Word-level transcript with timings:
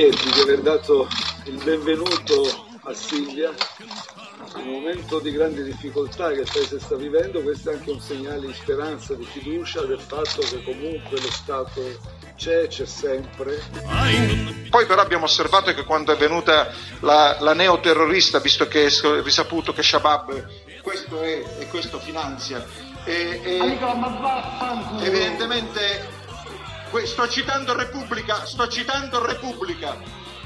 lieti 0.00 0.30
di 0.30 0.40
aver 0.40 0.60
dato 0.60 1.06
il 1.44 1.60
benvenuto 1.62 2.66
a 2.84 2.94
Silvia? 2.94 3.52
In 4.56 4.66
un 4.66 4.72
momento 4.72 5.18
di 5.18 5.30
grande 5.30 5.62
difficoltà 5.62 6.30
che 6.30 6.40
il 6.40 6.48
Paese 6.50 6.80
sta 6.80 6.96
vivendo, 6.96 7.42
questo 7.42 7.70
è 7.70 7.74
anche 7.74 7.90
un 7.90 8.00
segnale 8.00 8.46
di 8.46 8.54
speranza, 8.54 9.12
di 9.14 9.26
fiducia 9.26 9.82
del 9.82 10.00
fatto 10.00 10.40
che 10.40 10.62
comunque 10.64 11.20
lo 11.20 11.30
Stato 11.30 11.82
c'è, 12.36 12.66
c'è 12.68 12.86
sempre. 12.86 13.62
Poi 14.70 14.86
però 14.86 15.02
abbiamo 15.02 15.24
osservato 15.24 15.74
che 15.74 15.84
quando 15.84 16.12
è 16.12 16.16
venuta 16.16 16.72
la, 17.00 17.36
la 17.38 17.52
neoterrorista, 17.52 18.38
visto 18.38 18.66
che 18.66 18.86
è 18.86 19.22
risaputo 19.22 19.74
che 19.74 19.82
Shabab 19.82 20.48
questo 20.80 21.20
è 21.20 21.44
e 21.58 21.66
questo 21.68 21.98
finanzia, 21.98 22.64
e, 23.04 23.40
e 23.44 23.78
evidentemente 25.02 26.19
sto 27.04 27.28
citando 27.28 27.76
Repubblica, 27.76 28.44
sto 28.44 28.68
citando 28.68 29.24
Repubblica, 29.24 29.96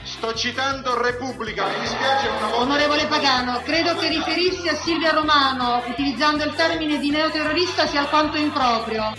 sto 0.03 0.35
citando 0.35 1.01
Repubblica, 1.01 1.67
mi 1.67 1.81
dispiace 1.81 2.29
una 2.29 2.41
volta. 2.49 2.61
Onorevole 2.61 3.07
Pagano, 3.07 3.61
credo 3.63 3.97
che 3.97 4.09
riferirsi 4.09 4.69
a 4.69 4.75
Silvia 4.75 5.13
Romano 5.13 5.83
utilizzando 5.87 6.45
il 6.45 6.55
termine 6.55 6.99
di 6.99 7.11
neoterrorista 7.11 7.87
sia 7.87 8.01
alquanto 8.01 8.37
improprio. 8.37 9.15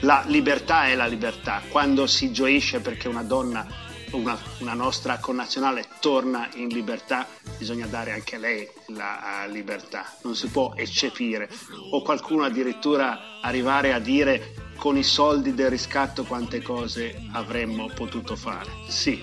La 0.00 0.22
libertà 0.26 0.86
è 0.86 0.94
la 0.94 1.06
libertà, 1.06 1.60
quando 1.68 2.06
si 2.06 2.32
gioisce 2.32 2.80
perché 2.80 3.08
una 3.08 3.22
donna 3.22 3.88
una, 4.12 4.36
una, 4.58 4.74
nostra 4.74 5.18
connazionale 5.18 5.86
torna 6.00 6.48
in 6.54 6.68
libertà, 6.68 7.28
bisogna 7.56 7.86
dare 7.86 8.12
anche 8.12 8.36
a 8.36 8.38
lei 8.38 8.68
la 8.88 9.46
libertà, 9.48 10.04
non 10.22 10.34
si 10.34 10.48
può 10.48 10.72
eccepire 10.74 11.48
o 11.92 12.02
qualcuno 12.02 12.44
addirittura 12.44 13.38
arrivare 13.40 13.92
a 13.92 14.00
dire 14.00 14.69
con 14.80 14.96
i 14.96 15.02
soldi 15.02 15.54
del 15.54 15.68
riscatto 15.68 16.24
quante 16.24 16.62
cose 16.62 17.14
avremmo 17.32 17.90
potuto 17.94 18.34
fare. 18.34 18.70
Sì, 18.88 19.22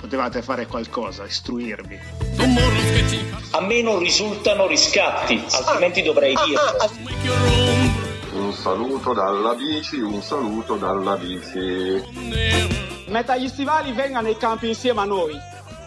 potevate 0.00 0.40
fare 0.40 0.68
qualcosa, 0.68 1.24
istruirvi. 1.24 1.98
A 3.50 3.60
me 3.60 3.82
non 3.82 3.98
risultano 3.98 4.68
riscatti, 4.68 5.44
altrimenti 5.50 6.00
dovrei 6.02 6.36
dirlo. 6.46 6.60
Un 8.34 8.52
saluto 8.52 9.12
dalla 9.12 9.54
bici, 9.54 9.98
un 9.98 10.22
saluto 10.22 10.76
dalla 10.76 11.16
bici. 11.16 12.00
Metta 13.08 13.36
gli 13.36 13.48
stivali 13.48 13.90
venga 13.92 14.20
nei 14.20 14.36
campi 14.36 14.68
insieme 14.68 15.00
a 15.00 15.04
noi. 15.04 15.32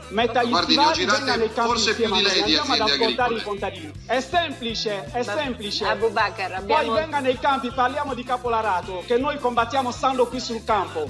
Metta 0.10 0.44
gli 0.44 0.50
Guardi, 0.50 0.74
stivali 0.74 1.06
venga 1.06 1.36
nei 1.36 1.52
campi 1.52 1.70
forse 1.70 1.90
insieme 1.90 2.16
più 2.16 2.16
a 2.16 2.18
di 2.18 2.24
lei 2.24 2.34
di 2.34 2.56
Andiamo 2.56 2.74
ad 2.74 2.90
ascoltare 2.90 3.10
agricole. 3.10 3.40
i 3.40 3.44
contadini. 3.44 3.92
È 4.06 4.20
semplice, 4.22 5.06
è 5.12 5.24
semplice. 5.24 5.86
Abubakar, 5.86 6.54
abbiamo... 6.54 6.84
Poi 6.84 7.00
venga 7.02 7.20
nei 7.20 7.38
campi, 7.40 7.72
parliamo 7.72 8.14
di 8.14 8.24
capolarato, 8.24 9.04
che 9.06 9.18
noi 9.18 9.38
combattiamo 9.38 9.92
stando 9.92 10.28
qui 10.28 10.40
sul 10.40 10.64
campo. 10.64 11.10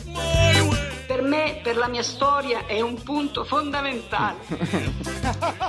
Per 1.05 1.21
me, 1.21 1.59
per 1.63 1.77
la 1.77 1.87
mia 1.87 2.03
storia, 2.03 2.65
è 2.65 2.81
un 2.81 3.01
punto 3.03 3.43
fondamentale. 3.45 4.39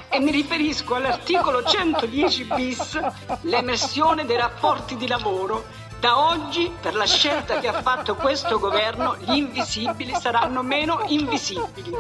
e 0.09 0.19
mi 0.21 0.31
riferisco 0.31 0.95
all'articolo 0.95 1.63
110 1.63 2.45
bis, 2.45 2.99
l'emersione 3.43 4.25
dei 4.25 4.37
rapporti 4.37 4.97
di 4.97 5.07
lavoro. 5.07 5.65
Da 6.01 6.29
oggi, 6.29 6.73
per 6.81 6.95
la 6.95 7.07
scelta 7.07 7.59
che 7.59 7.69
ha 7.69 7.83
fatto 7.83 8.15
questo 8.15 8.59
governo, 8.59 9.17
gli 9.19 9.37
invisibili 9.37 10.15
saranno 10.15 10.63
meno 10.63 11.05
invisibili. 11.09 11.93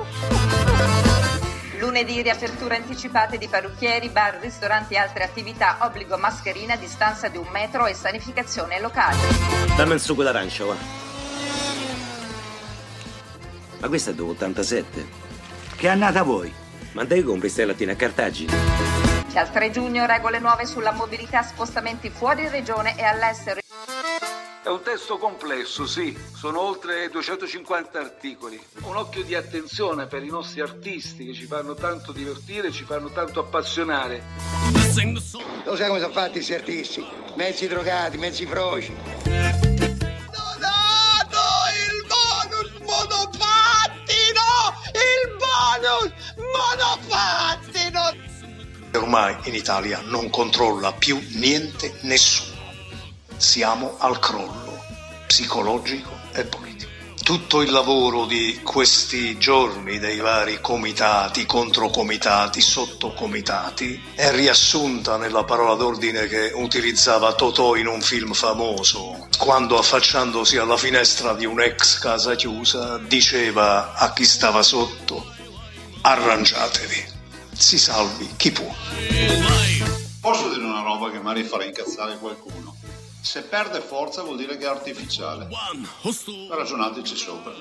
Lunedì 1.78 2.20
riapertura 2.22 2.74
anticipate 2.74 3.38
di 3.38 3.46
parrucchieri, 3.46 4.08
bar, 4.08 4.38
ristoranti 4.40 4.94
e 4.94 4.98
altre 4.98 5.22
attività, 5.22 5.78
obbligo 5.82 6.16
mascherina 6.18 6.74
a 6.74 6.76
distanza 6.76 7.28
di 7.28 7.36
un 7.36 7.46
metro 7.52 7.86
e 7.86 7.94
sanificazione 7.94 8.80
locale. 8.80 9.16
Dammi 9.76 9.92
il 9.92 10.00
sugo 10.00 10.24
d'arancia, 10.24 10.64
va. 10.64 10.74
Ma 13.78 13.88
questa 13.88 14.10
è 14.10 14.14
dopo 14.14 14.30
87. 14.30 15.06
Che 15.76 15.88
annata 15.88 16.24
voi? 16.24 16.52
Ma 16.92 17.04
dai 17.04 17.22
compri 17.22 17.48
stai 17.48 17.66
lattina 17.66 17.92
a 17.92 17.96
Cartagine? 17.96 18.52
Dal 19.32 19.48
3 19.52 19.70
giugno 19.70 20.04
regole 20.04 20.40
nuove 20.40 20.66
sulla 20.66 20.90
mobilità, 20.90 21.42
spostamenti 21.42 22.10
fuori 22.10 22.48
regione 22.48 22.98
e 22.98 23.04
all'estero. 23.04 23.60
È 24.68 24.70
un 24.70 24.82
testo 24.82 25.16
complesso, 25.16 25.86
sì, 25.86 26.14
sono 26.36 26.60
oltre 26.60 27.08
250 27.08 27.98
articoli. 27.98 28.62
Un 28.82 28.96
occhio 28.96 29.24
di 29.24 29.34
attenzione 29.34 30.04
per 30.04 30.22
i 30.22 30.28
nostri 30.28 30.60
artisti 30.60 31.24
che 31.24 31.32
ci 31.32 31.46
fanno 31.46 31.72
tanto 31.72 32.12
divertire, 32.12 32.70
ci 32.70 32.84
fanno 32.84 33.10
tanto 33.10 33.40
appassionare. 33.40 34.22
Lo 35.64 35.74
sai 35.74 35.86
come 35.86 36.00
sono 36.00 36.12
fatti 36.12 36.32
questi 36.32 36.52
artisti? 36.52 37.02
Mezzi 37.36 37.66
drogati, 37.66 38.18
mezzi 38.18 38.44
froci. 38.44 38.94
Donato 39.24 39.78
il 41.72 42.04
bonus 42.06 42.70
monopattino! 42.80 44.48
Il 44.92 45.32
bonus 45.38 46.12
monopattino! 46.52 48.02
Ormai 48.92 49.34
in 49.44 49.54
Italia 49.54 50.02
non 50.04 50.28
controlla 50.28 50.92
più 50.92 51.18
niente 51.36 52.00
nessuno. 52.02 52.57
Siamo 53.38 53.94
al 53.98 54.18
crollo 54.18 54.84
psicologico 55.26 56.10
e 56.32 56.44
politico. 56.44 56.90
Tutto 57.22 57.60
il 57.60 57.70
lavoro 57.70 58.26
di 58.26 58.58
questi 58.64 59.38
giorni 59.38 60.00
dei 60.00 60.18
vari 60.18 60.60
comitati, 60.60 61.46
controcomitati, 61.46 62.60
sottocomitati 62.60 64.02
è 64.14 64.32
riassunta 64.32 65.18
nella 65.18 65.44
parola 65.44 65.74
d'ordine 65.74 66.26
che 66.26 66.50
utilizzava 66.54 67.34
Totò 67.34 67.76
in 67.76 67.86
un 67.86 68.00
film 68.00 68.32
famoso, 68.32 69.28
quando 69.38 69.78
affacciandosi 69.78 70.56
alla 70.56 70.76
finestra 70.76 71.34
di 71.34 71.44
un'ex 71.44 71.98
casa 72.00 72.34
chiusa 72.34 72.98
diceva 72.98 73.94
a 73.94 74.12
chi 74.12 74.24
stava 74.24 74.62
sotto 74.62 75.24
arrangiatevi, 76.00 77.04
si 77.54 77.78
salvi 77.78 78.30
chi 78.36 78.50
può. 78.50 78.74
Posso 80.20 80.48
dire 80.48 80.64
una 80.64 80.82
roba 80.82 81.10
che 81.10 81.20
magari 81.20 81.46
farà 81.46 81.64
incazzare 81.64 82.16
qualcuno? 82.18 82.77
Se 83.28 83.42
perde 83.42 83.80
forza 83.80 84.22
vuol 84.22 84.38
dire 84.38 84.56
che 84.56 84.64
è 84.64 84.68
artificiale. 84.68 85.48
Ragionateci 86.48 87.14
sopra. 87.14 87.52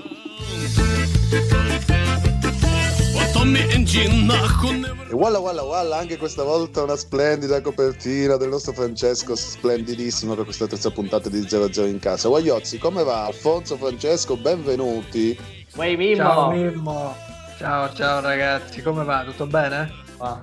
E 5.09 5.13
walla 5.13 5.39
walla 5.39 5.63
walla, 5.63 5.97
anche 5.97 6.16
questa 6.16 6.44
volta 6.44 6.83
una 6.83 6.95
splendida 6.95 7.59
copertina 7.59 8.38
del 8.38 8.47
nostro 8.47 8.72
Francesco, 8.72 9.35
splendidissima 9.35 10.35
per 10.35 10.45
questa 10.45 10.67
terza 10.67 10.89
puntata 10.89 11.27
di 11.27 11.45
00 11.45 11.85
in 11.85 12.00
casa. 12.00 12.29
Guagliozzi, 12.29 12.77
come 12.77 13.03
va? 13.03 13.25
Alfonso, 13.25 13.75
Francesco, 13.75 14.38
benvenuti. 14.38 15.38
Uè 15.75 15.97
Mimmo! 15.97 16.16
Ciao 16.16 16.50
Mimmo! 16.50 17.16
Ciao 17.57 17.94
ciao 17.94 18.22
ragazzi, 18.22 18.81
come 18.81 19.03
va? 19.03 19.25
Tutto 19.25 19.45
bene? 19.45 19.91
Va. 20.16 20.39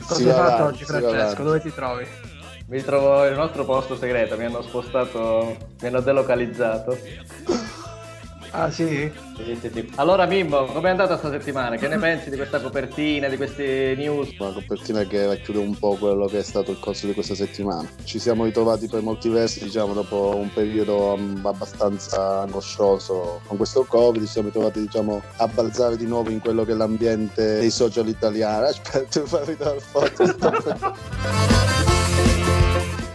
Cosa 0.00 0.14
Si 0.16 0.22
hai 0.22 0.26
va 0.26 0.34
fatto 0.34 0.62
avanti, 0.62 0.82
oggi 0.82 0.92
va 0.92 0.98
Francesco? 0.98 1.42
Dove 1.44 1.60
ti 1.60 1.72
trovi? 1.72 2.25
Mi 2.68 2.82
trovo 2.82 3.22
nel 3.22 3.36
nostro 3.36 3.64
posto 3.64 3.96
segreto, 3.96 4.36
mi 4.36 4.44
hanno 4.44 4.60
spostato, 4.60 5.56
mi 5.80 5.86
hanno 5.86 6.00
delocalizzato. 6.00 6.98
Ah 8.50 8.70
sì? 8.70 9.12
Sì, 9.36 9.56
sì, 9.60 9.70
sì. 9.72 9.92
Allora 9.96 10.26
Mimmo, 10.26 10.64
com'è 10.64 10.88
andata 10.88 11.16
sta 11.16 11.30
settimana? 11.30 11.76
Che 11.76 11.86
ne 11.86 11.98
pensi 11.98 12.28
di 12.28 12.36
questa 12.36 12.60
copertina, 12.60 13.28
di 13.28 13.36
queste 13.36 13.94
news? 13.96 14.36
Una 14.38 14.50
copertina 14.50 15.04
che 15.04 15.26
racchiude 15.26 15.58
un 15.58 15.78
po' 15.78 15.94
quello 15.94 16.26
che 16.26 16.38
è 16.38 16.42
stato 16.42 16.72
il 16.72 16.80
corso 16.80 17.06
di 17.06 17.12
questa 17.12 17.36
settimana. 17.36 17.88
Ci 18.02 18.18
siamo 18.18 18.44
ritrovati 18.44 18.88
per 18.88 19.02
molti 19.02 19.28
versi, 19.28 19.62
diciamo, 19.62 19.92
dopo 19.92 20.34
un 20.36 20.52
periodo 20.52 21.16
mm, 21.16 21.46
abbastanza 21.46 22.40
angoscioso 22.40 23.42
con 23.46 23.58
questo 23.58 23.84
Covid, 23.84 24.22
ci 24.22 24.28
siamo 24.28 24.48
ritrovati, 24.48 24.80
diciamo, 24.80 25.22
a 25.36 25.46
balzare 25.46 25.96
di 25.96 26.06
nuovo 26.06 26.30
in 26.30 26.40
quello 26.40 26.64
che 26.64 26.72
è 26.72 26.74
l'ambiente 26.74 27.60
dei 27.60 27.70
social 27.70 28.08
italiani. 28.08 28.66
Aspetta, 28.68 29.06
devo 29.12 29.26
far 29.26 29.46
ridare 29.46 29.78
foto. 29.78 31.74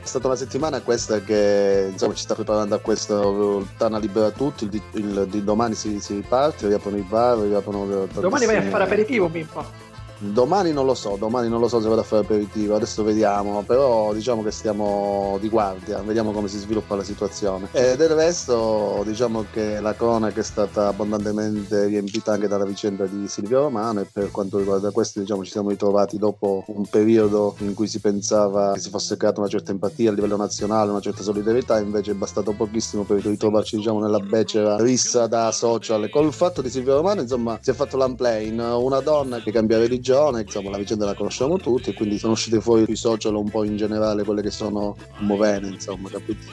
È 0.04 0.08
stata 0.08 0.26
una 0.28 0.36
settimana 0.36 0.82
questa 0.82 1.22
che 1.22 1.90
insomma, 1.92 2.16
ci 2.16 2.24
sta 2.24 2.34
preparando 2.34 2.74
a 2.74 2.80
questo 2.80 3.68
Tana 3.78 4.00
Libera 4.00 4.32
Tutti, 4.32 4.64
il, 4.64 4.70
di- 4.72 4.82
il 4.94 5.28
di 5.30 5.44
domani 5.44 5.76
si, 5.76 6.00
si 6.00 6.16
riparte, 6.16 6.68
riaprono 6.68 6.98
i 6.98 7.02
bar, 7.02 7.38
riaprono 7.38 8.08
Domani 8.14 8.46
vai 8.48 8.58
a 8.58 8.64
fare 8.64 8.84
aperitivo 8.86 9.30
Mimmo? 9.30 9.91
Domani 10.24 10.72
non 10.72 10.86
lo 10.86 10.94
so, 10.94 11.16
domani 11.18 11.50
non 11.50 11.60
lo 11.60 11.68
so 11.68 11.82
se 11.82 11.88
vado 11.88 12.02
a 12.02 12.04
fare 12.04 12.22
aperitivo, 12.22 12.76
adesso 12.76 13.02
vediamo, 13.04 13.64
però 13.64 14.14
diciamo 14.14 14.44
che 14.44 14.52
stiamo 14.52 15.40
di 15.42 15.50
guardia, 15.50 16.00
vediamo 16.04 16.32
come 16.32 16.48
si 16.48 16.60
sviluppa 16.60 16.96
la 16.96 17.04
situazione. 17.04 17.70
E 17.72 17.96
del 17.96 18.10
resto 18.10 19.02
diciamo 19.04 19.46
che 19.52 19.80
la 19.80 19.96
cronaca 19.96 20.40
è 20.40 20.44
stata 20.44 20.90
abbondantemente 20.90 21.86
riempita 21.86 22.34
anche 22.34 22.48
dalla 22.48 22.66
vicenda 22.66 23.06
di 23.08 23.28
Silvio 23.28 23.62
Romano 23.62 24.02
e 24.02 24.06
per 24.06 24.30
quanto 24.30 24.60
riguarda 24.60 24.92
questo 24.92 25.20
diciamo 25.22 25.44
ci 25.44 25.50
siamo 25.50 25.70
ritrovati 25.70 26.20
dopo 26.20 26.66
un 26.68 26.86
periodo 26.86 27.56
in 27.60 27.74
cui 27.74 27.88
si 27.88 28.00
pensava 28.00 28.74
che 28.74 28.80
si 28.80 28.92
fosse 28.92 29.18
creata 29.18 29.40
una 29.40 29.50
certa 29.50 29.72
empatia 29.72 30.12
a 30.12 30.14
livello 30.14 30.38
nazionale, 30.38 30.92
una 30.92 31.02
certa 31.02 31.24
solidarietà, 31.24 31.80
invece 31.80 32.12
è 32.12 32.14
bastato 32.14 32.52
pochissimo 32.52 33.04
per 33.06 33.26
ritrovarci 33.26 33.76
diciamo 33.76 34.00
nella 34.00 34.20
becera 34.20 34.78
rissa 34.78 35.26
da 35.26 35.52
social. 35.52 36.10
Col 36.12 36.32
fatto 36.32 36.62
di 36.62 36.70
Silvio 36.70 36.94
Romano 36.94 37.22
insomma 37.22 37.58
si 37.60 37.72
è 37.72 37.74
fatto 37.74 37.98
l'unplane, 37.98 38.50
una 38.52 39.00
donna 39.00 39.40
che 39.40 39.52
cambia 39.52 39.80
religione, 39.80 40.10
insomma 40.40 40.70
la 40.70 40.78
vicenda 40.78 41.06
la 41.06 41.14
conosciamo 41.14 41.58
tutti 41.58 41.90
e 41.90 41.94
quindi 41.94 42.18
sono 42.18 42.34
uscite 42.34 42.60
fuori 42.60 42.86
sui 42.86 42.96
social 42.96 43.36
un 43.36 43.50
po' 43.50 43.64
in 43.64 43.78
generale 43.78 44.24
quelle 44.24 44.42
che 44.42 44.52
sono 44.52 44.96
movene, 45.20 45.68
insomma, 45.68 46.10
capito? 46.10 46.52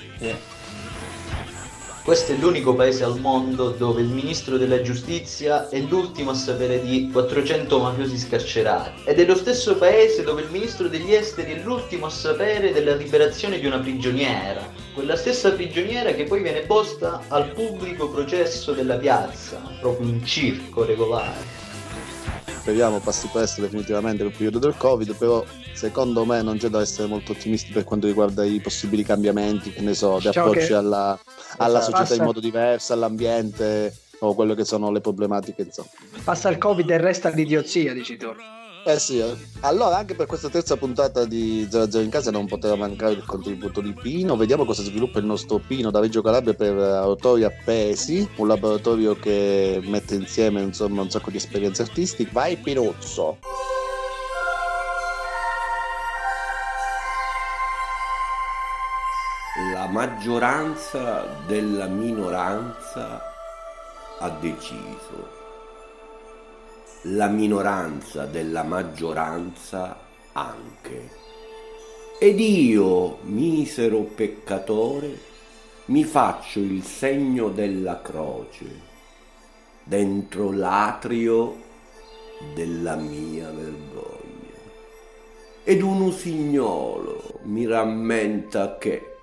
Questo 2.08 2.32
è 2.32 2.36
l'unico 2.36 2.74
paese 2.74 3.04
al 3.04 3.20
mondo 3.20 3.68
dove 3.68 4.00
il 4.00 4.08
ministro 4.08 4.56
della 4.56 4.80
giustizia 4.80 5.68
è 5.68 5.78
l'ultimo 5.78 6.30
a 6.30 6.34
sapere 6.34 6.80
di 6.80 7.10
400 7.12 7.78
mafiosi 7.78 8.16
scarcerati. 8.16 9.02
Ed 9.04 9.20
è 9.20 9.26
lo 9.26 9.36
stesso 9.36 9.76
paese 9.76 10.22
dove 10.22 10.40
il 10.40 10.50
ministro 10.50 10.88
degli 10.88 11.12
esteri 11.12 11.52
è 11.52 11.62
l'ultimo 11.62 12.06
a 12.06 12.10
sapere 12.10 12.72
della 12.72 12.94
liberazione 12.94 13.60
di 13.60 13.66
una 13.66 13.80
prigioniera. 13.80 14.72
Quella 14.94 15.16
stessa 15.16 15.52
prigioniera 15.52 16.12
che 16.12 16.24
poi 16.24 16.40
viene 16.40 16.60
posta 16.60 17.24
al 17.28 17.50
pubblico 17.52 18.08
processo 18.08 18.72
della 18.72 18.96
piazza, 18.96 19.60
proprio 19.78 20.08
un 20.08 20.24
circo 20.24 20.86
regolare 20.86 21.57
speriamo 22.68 22.98
passi 22.98 23.28
presto 23.32 23.62
definitivamente 23.62 24.22
il 24.22 24.30
periodo 24.30 24.58
del 24.58 24.76
Covid, 24.76 25.16
però 25.16 25.42
secondo 25.72 26.26
me 26.26 26.42
non 26.42 26.58
c'è 26.58 26.68
da 26.68 26.82
essere 26.82 27.08
molto 27.08 27.32
ottimisti 27.32 27.72
per 27.72 27.84
quanto 27.84 28.06
riguarda 28.06 28.44
i 28.44 28.60
possibili 28.60 29.02
cambiamenti, 29.04 29.72
che 29.72 29.80
ne 29.80 29.94
so, 29.94 30.18
di 30.20 30.28
approcci 30.28 30.66
che... 30.66 30.74
alla, 30.74 31.18
alla 31.56 31.80
società 31.80 32.14
in 32.14 32.24
modo 32.24 32.40
diverso, 32.40 32.92
all'ambiente 32.92 33.96
o 34.18 34.34
quello 34.34 34.52
che 34.52 34.66
sono 34.66 34.90
le 34.90 35.00
problematiche. 35.00 35.62
Insomma. 35.62 35.88
Passa 36.22 36.50
il 36.50 36.58
Covid 36.58 36.90
e 36.90 36.98
resta 36.98 37.30
l'idiozia, 37.30 37.94
dici 37.94 38.18
tu. 38.18 38.34
Eh 38.88 38.98
sì, 38.98 39.18
eh. 39.18 39.36
allora 39.60 39.98
anche 39.98 40.14
per 40.14 40.24
questa 40.24 40.48
terza 40.48 40.78
puntata 40.78 41.26
di 41.26 41.68
00 41.70 42.00
in 42.00 42.08
casa 42.08 42.30
non 42.30 42.46
poteva 42.46 42.74
mancare 42.74 43.12
il 43.12 43.22
contributo 43.26 43.82
di 43.82 43.92
Pino. 43.92 44.34
Vediamo 44.34 44.64
cosa 44.64 44.82
sviluppa 44.82 45.18
il 45.18 45.26
nostro 45.26 45.58
Pino 45.58 45.90
da 45.90 46.00
Reggio 46.00 46.22
Calabria 46.22 46.54
per 46.54 46.74
Autori 46.78 47.44
Appesi, 47.44 48.26
un 48.36 48.48
laboratorio 48.48 49.14
che 49.14 49.78
mette 49.84 50.14
insieme 50.14 50.62
insomma 50.62 51.02
un 51.02 51.10
sacco 51.10 51.28
di 51.28 51.36
esperienze 51.36 51.82
artistiche. 51.82 52.30
Vai 52.32 52.56
Pinuzzo! 52.56 53.36
La 59.74 59.86
maggioranza 59.88 61.26
della 61.46 61.88
minoranza 61.88 63.20
ha 64.18 64.30
deciso 64.30 65.47
la 67.02 67.28
minoranza 67.28 68.26
della 68.26 68.64
maggioranza 68.64 69.98
anche. 70.32 71.10
Ed 72.18 72.40
io, 72.40 73.18
misero 73.22 74.00
peccatore, 74.00 75.16
mi 75.86 76.02
faccio 76.04 76.58
il 76.58 76.82
segno 76.82 77.48
della 77.48 78.02
croce 78.02 78.86
dentro 79.84 80.50
l'atrio 80.50 81.56
della 82.54 82.96
mia 82.96 83.50
vergogna. 83.50 84.26
Ed 85.62 85.82
un 85.82 86.00
usignolo 86.00 87.40
mi 87.44 87.66
rammenta 87.66 88.76
che 88.78 89.14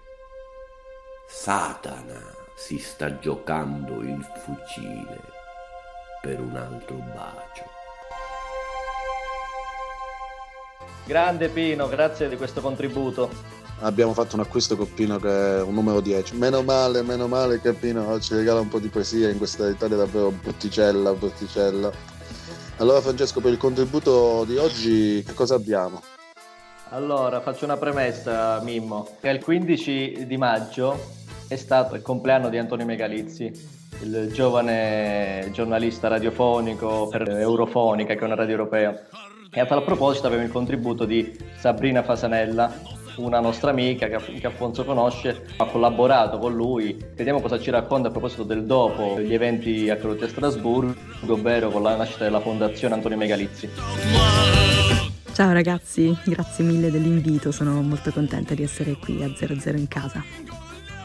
Satana 1.27 2.33
si 2.55 2.77
sta 2.79 3.19
giocando 3.19 3.99
il 4.01 4.25
fucile 4.43 5.34
per 6.25 6.39
un 6.39 6.55
altro 6.55 6.95
bacio. 7.13 7.63
Grande 11.05 11.49
Pino, 11.49 11.87
grazie 11.87 12.27
di 12.27 12.35
questo 12.35 12.61
contributo. 12.61 13.29
Abbiamo 13.81 14.13
fatto 14.13 14.33
un 14.35 14.41
acquisto 14.41 14.75
con 14.75 14.91
Pino 14.91 15.19
che 15.19 15.57
è 15.57 15.61
un 15.61 15.75
numero 15.75 16.01
10. 16.01 16.35
Meno 16.35 16.63
male, 16.63 17.03
meno 17.03 17.27
male 17.27 17.61
che 17.61 17.73
Pino 17.73 18.19
ci 18.19 18.33
regala 18.33 18.59
un 18.59 18.69
po' 18.69 18.79
di 18.79 18.87
poesia 18.87 19.29
in 19.29 19.37
questa 19.37 19.69
Italia 19.69 19.97
davvero 19.97 20.31
brutticella, 20.31 21.13
brutticella. 21.13 21.91
Allora 22.77 23.01
Francesco, 23.01 23.39
per 23.39 23.51
il 23.51 23.59
contributo 23.59 24.45
di 24.45 24.57
oggi 24.57 25.21
che 25.23 25.33
cosa 25.35 25.53
abbiamo? 25.53 26.01
Allora, 26.89 27.39
faccio 27.41 27.65
una 27.65 27.77
premessa, 27.77 28.59
Mimmo. 28.61 29.07
Che 29.21 29.29
il 29.29 29.43
15 29.43 30.25
di 30.25 30.37
maggio 30.37 31.13
è 31.47 31.55
stato 31.55 31.93
il 31.93 32.01
compleanno 32.01 32.49
di 32.49 32.57
Antonio 32.57 32.85
Megalizzi, 32.85 33.84
il 34.01 34.31
giovane 34.33 35.49
giornalista 35.51 36.07
radiofonico 36.07 37.07
per 37.07 37.29
Eurofonica, 37.29 38.13
che 38.13 38.19
è 38.19 38.23
una 38.23 38.35
radio 38.35 38.53
europea. 38.53 38.99
E 39.51 39.59
a 39.59 39.65
tal 39.65 39.83
proposito 39.83 40.27
abbiamo 40.27 40.43
il 40.43 40.51
contributo 40.51 41.05
di 41.05 41.37
Sabrina 41.57 42.03
Fasanella, 42.03 42.73
una 43.17 43.39
nostra 43.39 43.69
amica 43.69 44.07
che, 44.07 44.45
Afonso 44.45 44.83
conosce, 44.83 45.45
ha 45.57 45.65
collaborato 45.65 46.37
con 46.37 46.53
lui. 46.53 47.01
Vediamo 47.15 47.39
cosa 47.39 47.59
ci 47.59 47.69
racconta 47.71 48.09
a 48.09 48.11
proposito 48.11 48.43
del 48.43 48.65
dopo 48.65 49.19
gli 49.19 49.33
eventi 49.33 49.89
accaduti 49.89 50.25
a 50.25 50.27
Strasburgo, 50.27 50.95
ovvero 51.27 51.69
con 51.69 51.83
la 51.83 51.95
nascita 51.95 52.25
della 52.25 52.41
Fondazione 52.41 52.95
Antonio 52.95 53.17
Megalizzi. 53.17 53.69
Ciao 55.31 55.51
ragazzi, 55.51 56.15
grazie 56.23 56.63
mille 56.63 56.89
dell'invito, 56.89 57.51
sono 57.51 57.81
molto 57.81 58.11
contenta 58.11 58.53
di 58.53 58.63
essere 58.63 58.95
qui 58.97 59.21
a 59.21 59.33
00 59.35 59.77
in 59.77 59.87
casa. 59.87 60.23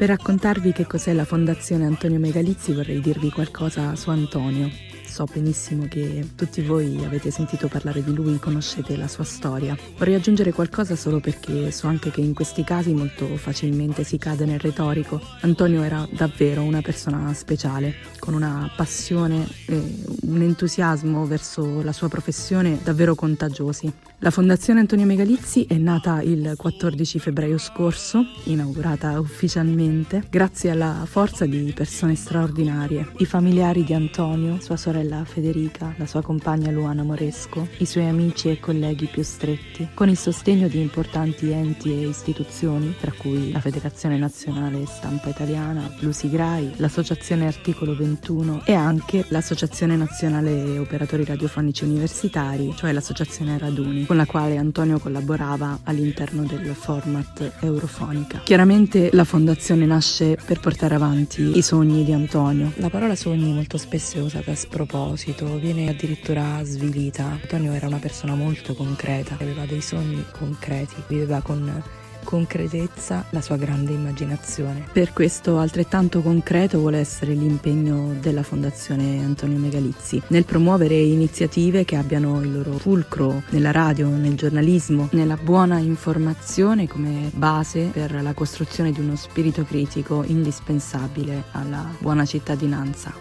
Per 0.00 0.08
raccontarvi 0.08 0.72
che 0.72 0.86
cos'è 0.86 1.12
la 1.12 1.26
Fondazione 1.26 1.84
Antonio 1.84 2.18
Megalizzi 2.18 2.72
vorrei 2.72 3.02
dirvi 3.02 3.28
qualcosa 3.30 3.94
su 3.96 4.08
Antonio. 4.08 4.70
So 5.04 5.26
benissimo 5.30 5.88
che 5.88 6.26
tutti 6.34 6.62
voi 6.62 7.04
avete 7.04 7.30
sentito 7.30 7.68
parlare 7.68 8.02
di 8.02 8.14
lui, 8.14 8.38
conoscete 8.38 8.96
la 8.96 9.08
sua 9.08 9.24
storia. 9.24 9.76
Vorrei 9.98 10.14
aggiungere 10.14 10.52
qualcosa 10.52 10.96
solo 10.96 11.20
perché 11.20 11.70
so 11.70 11.86
anche 11.86 12.10
che 12.10 12.22
in 12.22 12.32
questi 12.32 12.64
casi 12.64 12.94
molto 12.94 13.26
facilmente 13.36 14.02
si 14.02 14.16
cade 14.16 14.46
nel 14.46 14.58
retorico. 14.58 15.20
Antonio 15.42 15.82
era 15.82 16.08
davvero 16.10 16.62
una 16.62 16.80
persona 16.80 17.34
speciale, 17.34 17.96
con 18.18 18.32
una 18.32 18.72
passione 18.74 19.46
e 19.66 19.82
un 20.22 20.40
entusiasmo 20.40 21.26
verso 21.26 21.82
la 21.82 21.92
sua 21.92 22.08
professione 22.08 22.78
davvero 22.82 23.14
contagiosi. 23.14 23.92
La 24.22 24.30
Fondazione 24.30 24.80
Antonio 24.80 25.06
Megalizzi 25.06 25.64
è 25.64 25.78
nata 25.78 26.20
il 26.20 26.52
14 26.54 27.18
febbraio 27.18 27.56
scorso, 27.56 28.22
inaugurata 28.44 29.18
ufficialmente, 29.18 30.24
grazie 30.28 30.68
alla 30.68 31.06
forza 31.06 31.46
di 31.46 31.72
persone 31.74 32.16
straordinarie. 32.16 33.12
I 33.16 33.24
familiari 33.24 33.82
di 33.82 33.94
Antonio, 33.94 34.60
sua 34.60 34.76
sorella 34.76 35.24
Federica, 35.24 35.94
la 35.96 36.04
sua 36.04 36.20
compagna 36.20 36.70
Luana 36.70 37.02
Moresco, 37.02 37.66
i 37.78 37.86
suoi 37.86 38.08
amici 38.08 38.50
e 38.50 38.60
colleghi 38.60 39.06
più 39.06 39.22
stretti, 39.22 39.88
con 39.94 40.10
il 40.10 40.18
sostegno 40.18 40.68
di 40.68 40.82
importanti 40.82 41.50
enti 41.50 41.90
e 41.90 42.08
istituzioni, 42.08 42.94
tra 43.00 43.14
cui 43.16 43.52
la 43.52 43.60
Federazione 43.60 44.18
Nazionale 44.18 44.84
Stampa 44.84 45.30
Italiana, 45.30 45.90
Lusigrai, 46.00 46.74
l'Associazione 46.76 47.46
Articolo 47.46 47.96
21 47.96 48.64
e 48.66 48.74
anche 48.74 49.24
l'Associazione 49.28 49.96
Nazionale 49.96 50.76
Operatori 50.76 51.24
Radiofonici 51.24 51.84
Universitari, 51.84 52.74
cioè 52.76 52.92
l'Associazione 52.92 53.56
Raduni 53.56 54.08
con 54.10 54.18
la 54.18 54.26
quale 54.26 54.56
Antonio 54.56 54.98
collaborava 54.98 55.82
all'interno 55.84 56.42
del 56.42 56.74
format 56.74 57.58
Eurofonica. 57.60 58.40
Chiaramente 58.42 59.10
la 59.12 59.22
fondazione 59.22 59.86
nasce 59.86 60.36
per 60.44 60.58
portare 60.58 60.96
avanti 60.96 61.56
i 61.56 61.62
sogni 61.62 62.02
di 62.02 62.12
Antonio. 62.12 62.72
La 62.78 62.90
parola 62.90 63.14
sogni 63.14 63.52
molto 63.52 63.78
spesso 63.78 64.18
è 64.18 64.20
usata 64.20 64.50
a 64.50 64.56
sproposito, 64.56 65.56
viene 65.60 65.88
addirittura 65.88 66.60
svilita. 66.64 67.38
Antonio 67.40 67.72
era 67.72 67.86
una 67.86 67.98
persona 67.98 68.34
molto 68.34 68.74
concreta, 68.74 69.36
aveva 69.38 69.64
dei 69.64 69.80
sogni 69.80 70.24
concreti, 70.36 70.96
viveva 71.06 71.40
con 71.40 71.80
concretezza 72.22 73.24
la 73.30 73.40
sua 73.40 73.56
grande 73.56 73.92
immaginazione. 73.92 74.86
Per 74.92 75.12
questo 75.12 75.58
altrettanto 75.58 76.22
concreto 76.22 76.78
vuole 76.78 76.98
essere 76.98 77.32
l'impegno 77.32 78.14
della 78.20 78.42
Fondazione 78.42 79.22
Antonio 79.24 79.58
Megalizzi 79.58 80.22
nel 80.28 80.44
promuovere 80.44 80.94
iniziative 80.94 81.84
che 81.84 81.96
abbiano 81.96 82.40
il 82.40 82.52
loro 82.52 82.72
fulcro 82.72 83.42
nella 83.50 83.70
radio, 83.70 84.08
nel 84.08 84.34
giornalismo, 84.34 85.08
nella 85.12 85.36
buona 85.36 85.78
informazione 85.78 86.86
come 86.86 87.30
base 87.34 87.90
per 87.92 88.22
la 88.22 88.32
costruzione 88.32 88.92
di 88.92 89.00
uno 89.00 89.16
spirito 89.16 89.64
critico 89.64 90.22
indispensabile 90.26 91.44
alla 91.52 91.86
buona 91.98 92.24
cittadinanza. 92.24 93.12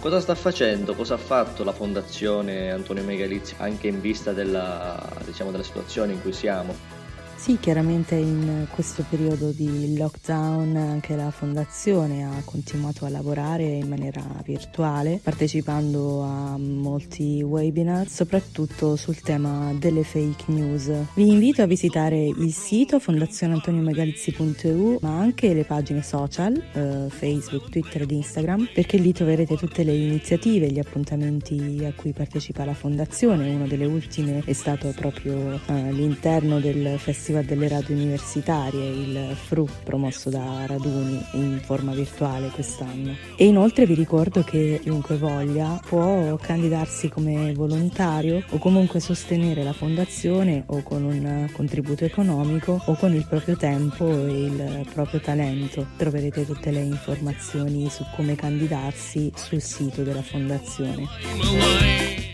Cosa 0.00 0.20
sta 0.20 0.36
facendo, 0.36 0.94
cosa 0.94 1.14
ha 1.14 1.18
fatto 1.18 1.64
la 1.64 1.72
Fondazione 1.72 2.70
Antonio 2.70 3.02
Megalizzi 3.02 3.54
anche 3.58 3.88
in 3.88 4.00
vista 4.00 4.32
della, 4.32 5.04
diciamo, 5.24 5.50
della 5.50 5.64
situazione 5.64 6.12
in 6.12 6.22
cui 6.22 6.32
siamo? 6.32 6.97
Sì, 7.38 7.56
chiaramente 7.60 8.16
in 8.16 8.66
questo 8.68 9.04
periodo 9.08 9.52
di 9.52 9.96
lockdown 9.96 10.74
anche 10.74 11.14
la 11.14 11.30
fondazione 11.30 12.24
ha 12.24 12.42
continuato 12.44 13.04
a 13.06 13.08
lavorare 13.08 13.62
in 13.62 13.88
maniera 13.88 14.20
virtuale, 14.44 15.20
partecipando 15.22 16.24
a 16.24 16.58
molti 16.58 17.40
webinar, 17.40 18.08
soprattutto 18.08 18.96
sul 18.96 19.20
tema 19.20 19.72
delle 19.78 20.02
fake 20.02 20.46
news. 20.48 20.90
Vi 21.14 21.28
invito 21.28 21.62
a 21.62 21.66
visitare 21.66 22.26
il 22.26 22.52
sito 22.52 22.98
fondazioneantoniomegalizzi.eu, 22.98 24.98
ma 25.00 25.20
anche 25.20 25.54
le 25.54 25.64
pagine 25.64 26.02
social, 26.02 26.60
eh, 26.72 27.06
Facebook, 27.08 27.70
Twitter 27.70 28.02
ed 28.02 28.10
Instagram, 28.10 28.68
perché 28.74 28.98
lì 28.98 29.12
troverete 29.12 29.56
tutte 29.56 29.84
le 29.84 29.94
iniziative, 29.94 30.72
gli 30.72 30.80
appuntamenti 30.80 31.84
a 31.86 31.92
cui 31.94 32.12
partecipa 32.12 32.64
la 32.64 32.74
fondazione. 32.74 33.54
Una 33.54 33.68
delle 33.68 33.86
ultime 33.86 34.42
è 34.44 34.52
stato 34.52 34.92
proprio 34.94 35.54
eh, 35.54 35.60
all'interno 35.66 36.58
del 36.58 36.98
festival 36.98 37.26
Festival 37.28 37.44
delle 37.44 37.68
Radio 37.68 37.94
Universitarie, 37.94 38.88
il 38.88 39.36
FRU 39.36 39.68
promosso 39.84 40.30
da 40.30 40.64
Raduni 40.64 41.22
in 41.32 41.60
forma 41.62 41.92
virtuale 41.92 42.48
quest'anno. 42.48 43.14
E 43.36 43.44
inoltre 43.44 43.84
vi 43.84 43.92
ricordo 43.92 44.42
che 44.42 44.78
chiunque 44.80 45.18
voglia 45.18 45.78
può 45.86 46.34
candidarsi 46.36 47.10
come 47.10 47.52
volontario 47.52 48.42
o 48.48 48.56
comunque 48.56 49.00
sostenere 49.00 49.62
la 49.62 49.74
fondazione 49.74 50.62
o 50.68 50.82
con 50.82 51.04
un 51.04 51.50
contributo 51.52 52.06
economico 52.06 52.80
o 52.82 52.94
con 52.94 53.12
il 53.12 53.26
proprio 53.28 53.56
tempo 53.56 54.08
e 54.08 54.44
il 54.44 54.86
proprio 54.90 55.20
talento. 55.20 55.86
Troverete 55.98 56.46
tutte 56.46 56.70
le 56.70 56.80
informazioni 56.80 57.90
su 57.90 58.06
come 58.16 58.36
candidarsi 58.36 59.30
sul 59.34 59.60
sito 59.60 60.02
della 60.02 60.22
fondazione. 60.22 61.06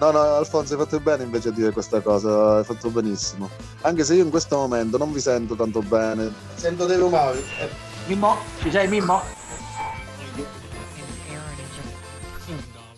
No, 0.00 0.12
no, 0.12 0.20
Alfonso, 0.20 0.74
hai 0.74 0.80
fatto 0.80 1.00
bene 1.00 1.24
invece 1.24 1.48
a 1.48 1.52
dire 1.52 1.72
questa 1.72 2.00
cosa, 2.00 2.58
hai 2.58 2.64
fatto 2.64 2.88
benissimo. 2.90 3.50
Anche 3.80 4.04
se 4.04 4.14
io 4.14 4.22
in 4.22 4.30
questo 4.30 4.56
momento 4.56 4.96
non 4.96 5.12
vi 5.12 5.20
sento 5.20 5.56
tanto 5.56 5.80
bene. 5.80 6.32
Sento 6.54 6.86
dei 6.86 6.96
rumori. 6.98 7.38
Eh, 7.38 7.68
Mimmo, 8.06 8.36
ci 8.60 8.70
sei 8.70 8.86
Mimmo? 8.86 9.20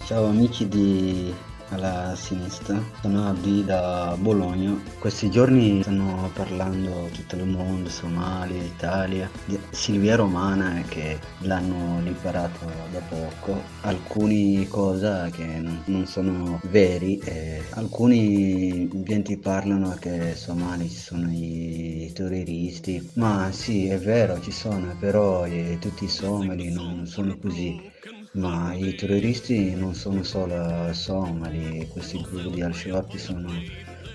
Ciao 0.04 0.26
amici 0.26 0.68
di 0.68 1.34
alla 1.70 2.14
sinistra. 2.16 2.80
Sono 3.00 3.28
Abdi 3.28 3.64
da 3.64 4.16
Bologna. 4.18 4.78
Questi 4.98 5.30
giorni 5.30 5.82
stanno 5.82 6.30
parlando 6.34 7.08
tutto 7.12 7.36
il 7.36 7.46
mondo, 7.46 7.88
Somalia, 7.88 8.62
Italia, 8.62 9.30
di 9.44 9.58
Silvia 9.70 10.16
Romana 10.16 10.82
che 10.88 11.18
l'hanno 11.40 12.00
liberato 12.02 12.66
da 12.92 13.00
poco. 13.00 13.62
Alcune 13.82 14.66
cose 14.68 15.30
che 15.34 15.62
non 15.84 16.06
sono 16.06 16.60
veri 16.64 17.18
e 17.18 17.62
alcuni 17.70 18.88
ambienti 18.92 19.36
parlano 19.36 19.96
che 19.98 20.34
somali 20.34 20.88
ci 20.88 20.96
sono 20.96 21.30
i 21.30 22.10
terroristi. 22.14 23.10
Ma 23.14 23.50
sì, 23.52 23.88
è 23.88 23.98
vero, 23.98 24.40
ci 24.40 24.52
sono, 24.52 24.96
però 24.98 25.46
eh, 25.46 25.78
tutti 25.80 26.04
i 26.04 26.08
somali 26.08 26.70
non 26.72 27.06
sono 27.06 27.36
così. 27.38 27.90
Ma 28.32 28.72
i 28.74 28.94
terroristi 28.94 29.74
non 29.74 29.92
sono 29.92 30.22
solo 30.22 30.92
somali, 30.92 31.84
questi 31.92 32.20
gruppi 32.20 32.50
di 32.52 32.62
Al-Shabaab 32.62 33.16
sono 33.16 33.50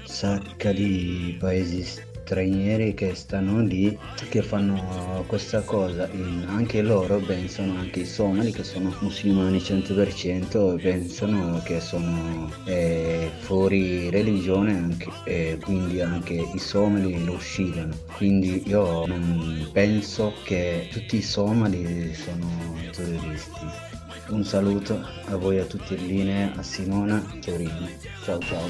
sacca 0.05 0.72
di 0.72 1.36
paesi 1.38 1.84
stranieri 1.84 2.93
che 2.93 3.13
stanno 3.13 3.60
lì 3.60 3.98
che 4.29 4.41
fanno 4.41 5.25
questa 5.27 5.63
cosa. 5.63 6.10
E 6.10 6.45
anche 6.48 6.81
loro 6.81 7.17
pensano 7.17 7.77
anche 7.77 8.00
i 8.00 8.05
somali 8.05 8.53
che 8.53 8.63
sono 8.63 8.95
musulmani 9.01 9.57
100% 9.57 10.81
pensano 10.81 11.62
che 11.65 11.81
sono 11.81 12.50
eh, 12.63 13.29
fuori 13.39 14.10
religione 14.10 14.77
anche, 14.77 15.10
e 15.25 15.60
quindi 15.62 16.00
anche 16.00 16.34
i 16.34 16.60
somali 16.60 17.24
lo 17.25 17.34
uscivano 17.34 17.93
quindi 18.13 18.63
io 18.65 19.05
non 19.05 19.69
penso 19.74 20.34
che 20.45 20.88
tutti 20.91 21.17
i 21.17 21.22
somali 21.22 22.13
sono 22.13 22.75
terroristi 22.91 24.05
un 24.29 24.44
saluto 24.44 25.00
a 25.27 25.36
voi 25.36 25.60
a 25.60 25.65
tutti 25.65 25.94
in 25.94 26.08
linea, 26.08 26.53
a 26.55 26.63
Simona 26.63 27.24
Torino. 27.41 27.88
Ciao 28.24 28.39
ciao. 28.39 28.67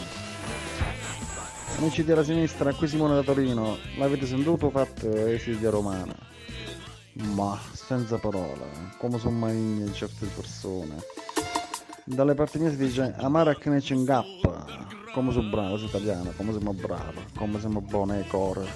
Amici 1.77 2.03
della 2.03 2.23
sinistra, 2.23 2.73
qui 2.73 2.87
Simone 2.87 3.15
da 3.15 3.23
Torino. 3.23 3.77
L'avete 3.97 4.25
sentito 4.25 4.69
fatto 4.69 5.37
Silvia 5.37 5.69
Romana? 5.69 6.15
Ma 7.33 7.57
senza 7.71 8.17
parole, 8.17 8.65
come 8.97 9.17
sono 9.17 9.37
maligne 9.37 9.93
certe 9.93 10.25
persone. 10.27 10.95
Dalle 12.03 12.33
parti 12.33 12.59
mie 12.59 12.71
si 12.71 12.77
dice 12.77 13.13
amare 13.17 13.57
che 13.57 13.69
ne 13.69 13.79
c'è 13.79 13.93
in 13.93 14.03
gappa. 14.03 14.65
Come 15.13 15.31
sono 15.31 15.49
bravo, 15.49 15.77
sei 15.77 15.87
italiana, 15.87 16.31
come 16.35 16.51
siamo 16.51 16.73
bravi, 16.73 17.25
come 17.37 17.59
siamo 17.59 17.79
buone 17.79 18.19
e 18.19 18.27
core. 18.27 18.67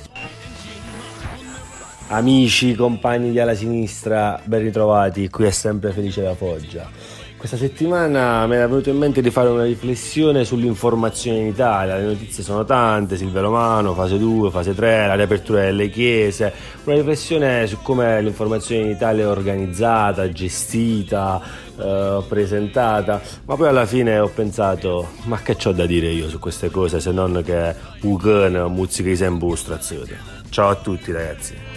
Amici, 2.11 2.73
compagni 2.73 3.29
di 3.29 3.39
alla 3.39 3.53
sinistra, 3.53 4.41
ben 4.43 4.61
ritrovati, 4.61 5.29
qui 5.29 5.45
è 5.45 5.51
sempre 5.51 5.91
Felice 5.91 6.23
la 6.23 6.33
Foggia. 6.33 6.89
Questa 7.37 7.55
settimana 7.55 8.47
mi 8.47 8.55
era 8.55 8.65
venuto 8.65 8.89
in 8.89 8.97
mente 8.97 9.21
di 9.21 9.29
fare 9.29 9.47
una 9.49 9.63
riflessione 9.63 10.43
sull'informazione 10.43 11.37
in 11.37 11.45
Italia, 11.45 11.97
le 11.97 12.05
notizie 12.05 12.41
sono 12.41 12.65
tante, 12.65 13.15
Silvia 13.15 13.41
Romano, 13.41 13.93
fase 13.93 14.17
2, 14.17 14.49
fase 14.49 14.73
3, 14.73 15.05
la 15.05 15.13
riapertura 15.13 15.61
delle 15.61 15.87
chiese, 15.91 16.51
una 16.85 16.95
riflessione 16.95 17.67
su 17.67 17.77
come 17.83 18.19
l'informazione 18.23 18.85
in 18.85 18.89
Italia 18.89 19.25
è 19.25 19.27
organizzata, 19.27 20.31
gestita, 20.31 21.39
eh, 21.77 22.23
presentata, 22.27 23.21
ma 23.45 23.55
poi 23.55 23.67
alla 23.67 23.85
fine 23.85 24.17
ho 24.17 24.29
pensato, 24.29 25.09
ma 25.25 25.39
che 25.43 25.55
ho 25.63 25.71
da 25.73 25.85
dire 25.85 26.07
io 26.07 26.27
su 26.27 26.39
queste 26.39 26.71
cose 26.71 26.99
se 26.99 27.11
non 27.11 27.43
che 27.45 27.75
un 28.01 28.65
muzzica 28.73 29.13
sempre 29.13 29.55
strazzate. 29.55 30.17
Ciao 30.49 30.69
a 30.69 30.75
tutti 30.75 31.11
ragazzi. 31.11 31.68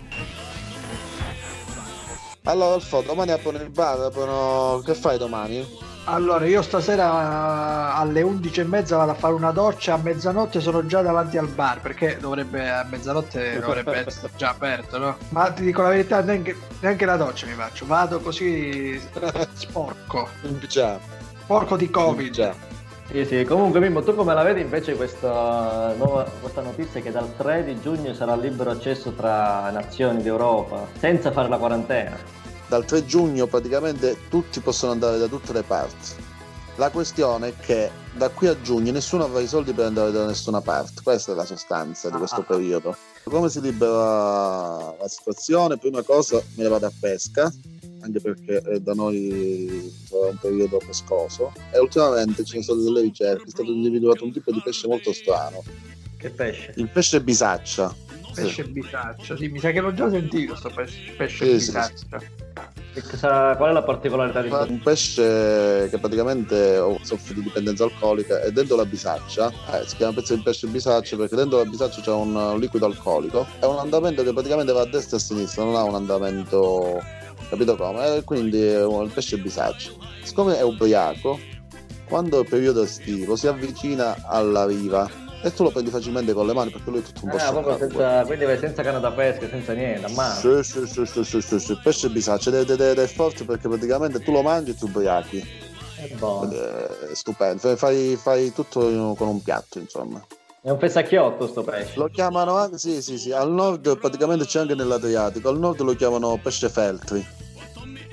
Allora 2.45 2.75
Alfo, 2.75 3.03
domani 3.03 3.31
aprono 3.31 3.59
il 3.59 3.71
bar, 3.71 4.01
aprono... 4.01 4.83
che 4.85 4.95
fai 4.95 5.17
domani? 5.17 5.65
Allora, 6.05 6.45
io 6.47 6.61
stasera 6.63 7.95
alle 7.95 8.23
11.30 8.23 8.97
vado 8.97 9.13
a 9.13 9.15
fare 9.15 9.35
una 9.35 9.53
doccia, 9.53 9.95
a 9.95 9.99
mezzanotte 9.99 10.61
sono 10.61 10.85
già 10.85 11.01
davanti 11.03 11.39
al 11.39 11.47
bar, 11.47 11.81
perché 11.81 12.19
dovrebbe 12.19 12.69
a 12.69 12.85
mezzanotte 12.91 13.61
dovrebbe 13.63 14.05
essere 14.05 14.33
già 14.37 14.49
aperto, 14.51 14.99
no? 14.99 15.17
Ma 15.29 15.53
ti 15.53 15.63
dico 15.63 15.83
la 15.83 15.91
verità, 15.91 16.21
neanche, 16.21 16.57
neanche 16.81 17.05
la 17.05 17.17
doccia 17.17 17.47
mi 17.47 17.53
faccio, 17.53 17.87
vado 17.87 18.19
così 18.19 19.01
sporco. 19.55 20.29
Già. 20.67 20.99
Porco 21.47 21.77
di 21.77 21.89
Covid. 21.89 22.33
Già. 22.33 22.72
Sì, 23.13 23.27
sì, 23.27 23.45
comunque 23.45 23.79
Mimmo, 23.79 24.03
tu 24.03 24.15
come 24.15 24.33
la 24.33 24.43
vedi 24.43 24.63
invece 24.63 24.97
questa, 24.97 25.93
nuova, 25.99 26.25
questa 26.41 26.63
notizia 26.63 27.03
che 27.03 27.11
dal 27.11 27.37
3 27.37 27.63
di 27.63 27.79
giugno 27.79 28.15
sarà 28.15 28.35
libero 28.35 28.71
accesso 28.71 29.13
tra 29.13 29.69
nazioni 29.71 30.23
d'Europa, 30.23 30.89
senza 30.99 31.31
fare 31.31 31.51
la 31.51 31.59
quarantena? 31.59 32.17
Dal 32.69 32.87
3 32.87 33.05
giugno 33.05 33.47
praticamente 33.47 34.17
tutti 34.31 34.61
possono 34.61 34.93
andare 34.93 35.19
da 35.19 35.27
tutte 35.27 35.53
le 35.53 35.63
parti. 35.63 36.15
La 36.77 36.89
questione 36.89 37.49
è 37.49 37.55
che 37.61 37.91
da 38.15 38.31
qui 38.31 38.47
a 38.47 38.59
giugno 38.59 38.93
nessuno 38.93 39.25
avrà 39.25 39.41
i 39.41 39.47
soldi 39.47 39.75
per 39.75 39.85
andare 39.85 40.11
da 40.11 40.25
nessuna 40.25 40.63
parte, 40.63 41.03
questa 41.03 41.33
è 41.33 41.35
la 41.35 41.45
sostanza 41.45 42.09
di 42.09 42.17
questo 42.17 42.41
ah. 42.41 42.45
periodo. 42.45 42.97
Come 43.25 43.51
si 43.51 43.61
libera 43.61 44.95
la 44.99 45.09
situazione? 45.09 45.77
Prima 45.77 46.01
cosa 46.01 46.37
me 46.55 46.63
ne 46.63 46.69
vado 46.71 46.87
a 46.87 46.93
pesca, 46.99 47.53
anche 48.03 48.21
perché 48.21 48.63
eh, 48.63 48.81
da 48.81 48.95
noi 48.95 49.93
sarà 50.05 50.29
un 50.29 50.39
periodo 50.41 50.81
pescoso 50.85 51.53
e 51.73 51.79
ultimamente 51.79 52.45
ci 52.45 52.63
sono 52.63 52.63
state 52.63 52.81
delle 52.81 53.01
ricerche, 53.01 53.45
è 53.45 53.51
stato 53.51 53.71
individuato 53.71 54.25
un 54.25 54.33
tipo 54.33 54.53
di 54.53 54.61
pesce 54.63 54.89
molto 54.89 55.13
strano. 55.13 55.63
Che 56.17 56.31
pesce? 56.31 56.75
Il 56.77 56.89
pesce 56.89 57.21
bisaccia. 57.21 57.95
Pesce 58.35 58.65
sì. 58.65 58.71
bisaccia, 58.71 59.37
sì, 59.37 59.49
mi 59.49 59.59
sa 59.59 59.71
che 59.73 59.81
l'ho 59.81 59.93
già 59.93 60.09
sentito 60.09 60.53
questo 60.53 60.71
pesce, 60.75 61.13
pesce 61.17 61.45
sì, 61.45 61.67
bisaccia. 61.67 62.19
Sì, 62.19 63.01
Cosa, 63.01 63.57
qual 63.57 63.71
è 63.71 63.73
la 63.73 63.83
particolarità 63.83 64.43
di 64.43 64.49
questo? 64.51 64.71
Un 64.71 64.81
pesce 64.81 65.89
che 65.89 65.99
praticamente 65.99 66.77
soffre 67.03 67.35
di 67.35 67.43
dipendenza 67.43 67.85
alcolica 67.85 68.43
e 68.43 68.53
dentro 68.53 68.77
la 68.77 68.85
bisaccia, 68.85 69.51
eh, 69.73 69.87
si 69.87 69.97
chiama 69.97 70.13
pezzo 70.13 70.35
di 70.35 70.43
pesce 70.43 70.67
bisaccia 70.67 71.17
perché 71.17 71.35
dentro 71.35 71.59
la 71.59 71.65
bisaccia 71.65 72.03
c'è 72.03 72.11
un, 72.11 72.35
un 72.35 72.61
liquido 72.61 72.85
alcolico, 72.85 73.47
è 73.61 73.65
un 73.65 73.79
andamento 73.79 74.23
che 74.23 74.33
praticamente 74.33 74.73
va 74.73 74.83
a 74.83 74.87
destra 74.87 75.17
e 75.17 75.21
a 75.21 75.23
sinistra, 75.23 75.65
non 75.65 75.77
ha 75.77 75.85
un 75.85 75.95
andamento 75.95 77.03
capito 77.53 77.77
come? 77.77 78.17
E 78.17 78.25
quindi 78.25 78.59
il 78.59 79.11
pesce 79.13 79.37
bisaccio. 79.39 79.95
Siccome 80.23 80.57
è 80.57 80.63
ubriaco, 80.63 81.39
quando 82.09 82.39
è 82.39 82.41
il 82.43 82.49
periodo 82.49 82.83
estivo 82.83 83.37
si 83.37 83.47
avvicina 83.47 84.17
alla 84.27 84.65
riva 84.67 85.09
E 85.43 85.53
tu 85.53 85.63
lo 85.65 85.71
prendi 85.71 85.91
facilmente 85.91 86.33
con 86.33 86.47
le 86.47 86.53
mani 86.55 86.71
perché 86.71 86.89
lui 86.91 87.01
è 87.01 87.03
tutto 87.03 87.25
un 87.25 87.31
po' 87.31 87.37
Ah, 87.37 87.51
proprio 87.51 87.79
senza, 87.79 88.25
quindi 88.25 88.45
vai 88.45 88.59
senza 88.59 88.83
canna 88.83 88.99
da 89.01 89.11
pesca, 89.11 89.49
senza 89.49 89.73
niente, 89.73 90.07
a 90.07 90.11
mano. 90.11 90.63
Sì, 90.63 90.87
sì, 90.87 91.05
sì, 91.05 91.25
sì, 91.25 91.41
sì, 91.43 91.59
sì, 91.59 91.79
pesce 91.83 92.09
bisaccio 92.11 92.55
ed 92.57 92.71
è, 92.71 92.77
è- 92.77 92.95
è 92.95 93.07
forte 93.07 93.45
perché 93.45 93.69
praticamente 93.69 94.23
tu 94.23 94.31
lo 94.31 94.43
mangi 94.43 94.71
e 94.71 94.75
ti 94.77 94.85
ubriachi. 94.85 95.39
È 95.97 96.07
buono. 96.15 96.51
È 96.51 97.15
stupendo, 97.15 97.77
Fai- 97.77 98.17
fai, 98.17 98.53
tutto 98.53 99.15
con 99.17 99.27
un 99.29 99.43
piatto, 99.43 99.79
insomma. 99.81 100.25
È 100.61 100.71
un 100.71 100.79
fessacchiotto 100.79 101.49
sto 101.49 101.65
pesce. 101.65 101.95
Lo 101.97 102.07
chiamano 102.09 102.55
anche, 102.55 102.79
sì, 102.79 103.03
sì, 103.03 103.19
sì, 103.19 103.33
al 103.33 103.51
nord 103.51 103.99
praticamente 103.99 104.45
c'è 104.45 104.61
anche 104.61 104.77
nell'Adriatico, 104.77 105.49
al 105.49 105.59
nord 105.59 105.81
lo 105.81 105.95
chiamano 105.95 106.39
pesce 106.39 106.69
feltri 106.69 107.27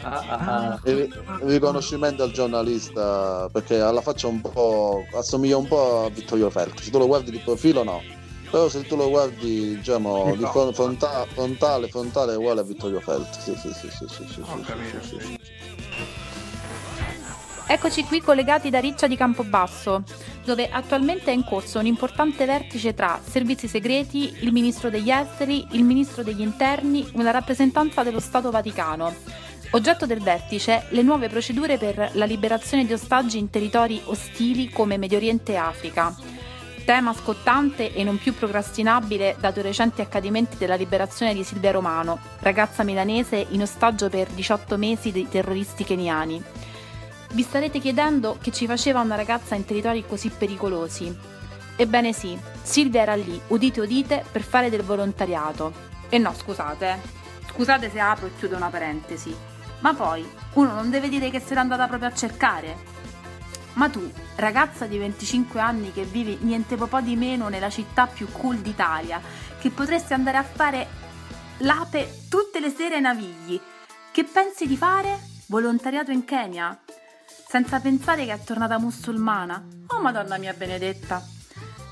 ah, 0.03 0.25
ah. 0.27 0.37
ah, 0.37 0.67
ah, 0.67 0.79
ah. 1.25 1.39
riconoscimento 1.43 2.23
al 2.23 2.31
giornalista 2.31 3.49
perché 3.51 3.79
alla 3.79 4.01
faccia 4.01 4.27
un 4.27 4.41
po' 4.41 5.05
assomiglia 5.13 5.57
un 5.57 5.67
po' 5.67 6.05
a 6.05 6.09
Vittorio 6.09 6.49
Feltri 6.49 6.83
se 6.83 6.91
tu 6.91 6.97
lo 6.97 7.07
guardi 7.07 7.31
di 7.31 7.39
profilo 7.39 7.83
no 7.83 8.01
però 8.49 8.67
se 8.67 8.85
tu 8.85 8.95
lo 8.95 9.09
guardi 9.09 9.75
diciamo 9.75 10.35
di 10.35 10.45
fron- 10.45 10.73
frontale 10.73 11.87
frontale 11.87 12.33
è 12.33 12.37
uguale 12.37 12.61
a 12.61 12.63
Vittorio 12.63 12.99
Feltri 12.99 13.41
sì 13.41 13.55
sì 13.55 13.73
sì 13.73 13.89
sì 13.89 14.05
sì, 14.07 14.25
sì, 14.27 14.43
sì, 14.43 14.99
sì, 15.01 15.19
sì. 15.19 15.37
Eccoci 17.71 18.03
qui 18.03 18.19
collegati 18.19 18.71
da 18.71 18.79
Riccia 18.79 19.05
di 19.05 19.15
Campobasso, 19.15 20.01
dove 20.43 20.69
attualmente 20.69 21.29
è 21.29 21.35
in 21.35 21.43
corso 21.43 21.77
un 21.77 21.85
importante 21.85 22.45
vertice 22.45 22.95
tra 22.95 23.19
servizi 23.23 23.67
segreti, 23.67 24.37
il 24.39 24.51
ministro 24.51 24.89
degli 24.89 25.11
esteri, 25.11 25.67
il 25.73 25.83
ministro 25.83 26.23
degli 26.23 26.41
interni, 26.41 27.07
una 27.13 27.29
rappresentanza 27.29 28.01
dello 28.01 28.19
Stato 28.19 28.49
Vaticano. 28.49 29.13
Oggetto 29.71 30.07
del 30.07 30.19
vertice 30.19 30.87
le 30.89 31.03
nuove 31.03 31.29
procedure 31.29 31.77
per 31.77 32.09
la 32.13 32.25
liberazione 32.25 32.87
di 32.87 32.93
ostaggi 32.93 33.37
in 33.37 33.51
territori 33.51 34.01
ostili 34.05 34.71
come 34.71 34.97
Medio 34.97 35.17
Oriente 35.17 35.51
e 35.51 35.57
Africa. 35.57 36.15
Tema 36.85 37.13
scottante 37.13 37.93
e 37.93 38.03
non 38.03 38.17
più 38.17 38.33
procrastinabile 38.33 39.35
dato 39.39 39.59
i 39.59 39.63
recenti 39.63 40.01
accadimenti 40.01 40.57
della 40.57 40.73
liberazione 40.73 41.35
di 41.35 41.43
Silvia 41.43 41.69
Romano, 41.69 42.17
ragazza 42.39 42.83
milanese 42.83 43.45
in 43.49 43.61
ostaggio 43.61 44.09
per 44.09 44.27
18 44.29 44.75
mesi 44.75 45.11
dei 45.11 45.29
terroristi 45.29 45.83
keniani. 45.83 46.41
Vi 47.33 47.43
starete 47.43 47.77
chiedendo 47.77 48.39
che 48.41 48.51
ci 48.51 48.65
faceva 48.65 49.01
una 49.01 49.15
ragazza 49.15 49.53
in 49.53 49.65
territori 49.65 50.03
così 50.07 50.29
pericolosi? 50.29 51.15
Ebbene 51.75 52.11
sì, 52.11 52.35
Silvia 52.63 53.03
era 53.03 53.13
lì, 53.13 53.39
udite 53.49 53.81
udite, 53.81 54.25
per 54.31 54.41
fare 54.41 54.71
del 54.71 54.81
volontariato. 54.81 55.71
E 56.09 56.17
no, 56.17 56.33
scusate, 56.33 56.99
scusate 57.51 57.91
se 57.91 57.99
apro 57.99 58.25
e 58.25 58.31
chiudo 58.35 58.55
una 58.55 58.69
parentesi. 58.69 59.48
Ma 59.79 59.93
poi, 59.93 60.29
uno 60.53 60.73
non 60.73 60.89
deve 60.89 61.09
dire 61.09 61.29
che 61.29 61.39
se 61.39 61.53
l'è 61.53 61.59
andata 61.59 61.87
proprio 61.87 62.09
a 62.09 62.13
cercare. 62.13 62.97
Ma 63.73 63.89
tu, 63.89 64.11
ragazza 64.35 64.85
di 64.85 64.97
25 64.97 65.59
anni 65.59 65.93
che 65.93 66.03
vivi 66.03 66.37
niente 66.41 66.75
po' 66.75 66.99
di 66.99 67.15
meno 67.15 67.47
nella 67.47 67.69
città 67.69 68.07
più 68.07 68.27
cool 68.31 68.57
d'Italia, 68.57 69.21
che 69.59 69.69
potresti 69.69 70.13
andare 70.13 70.37
a 70.37 70.43
fare 70.43 70.87
l'ape 71.59 72.25
tutte 72.29 72.59
le 72.59 72.69
sere 72.69 72.95
ai 72.95 73.01
Navigli, 73.01 73.59
che 74.11 74.23
pensi 74.23 74.67
di 74.67 74.75
fare? 74.75 75.17
Volontariato 75.47 76.11
in 76.11 76.25
Kenya? 76.25 76.77
Senza 77.47 77.79
pensare 77.79 78.25
che 78.25 78.33
è 78.33 78.43
tornata 78.43 78.79
musulmana? 78.79 79.63
Oh 79.87 80.01
Madonna 80.01 80.37
mia 80.37 80.53
benedetta! 80.53 81.23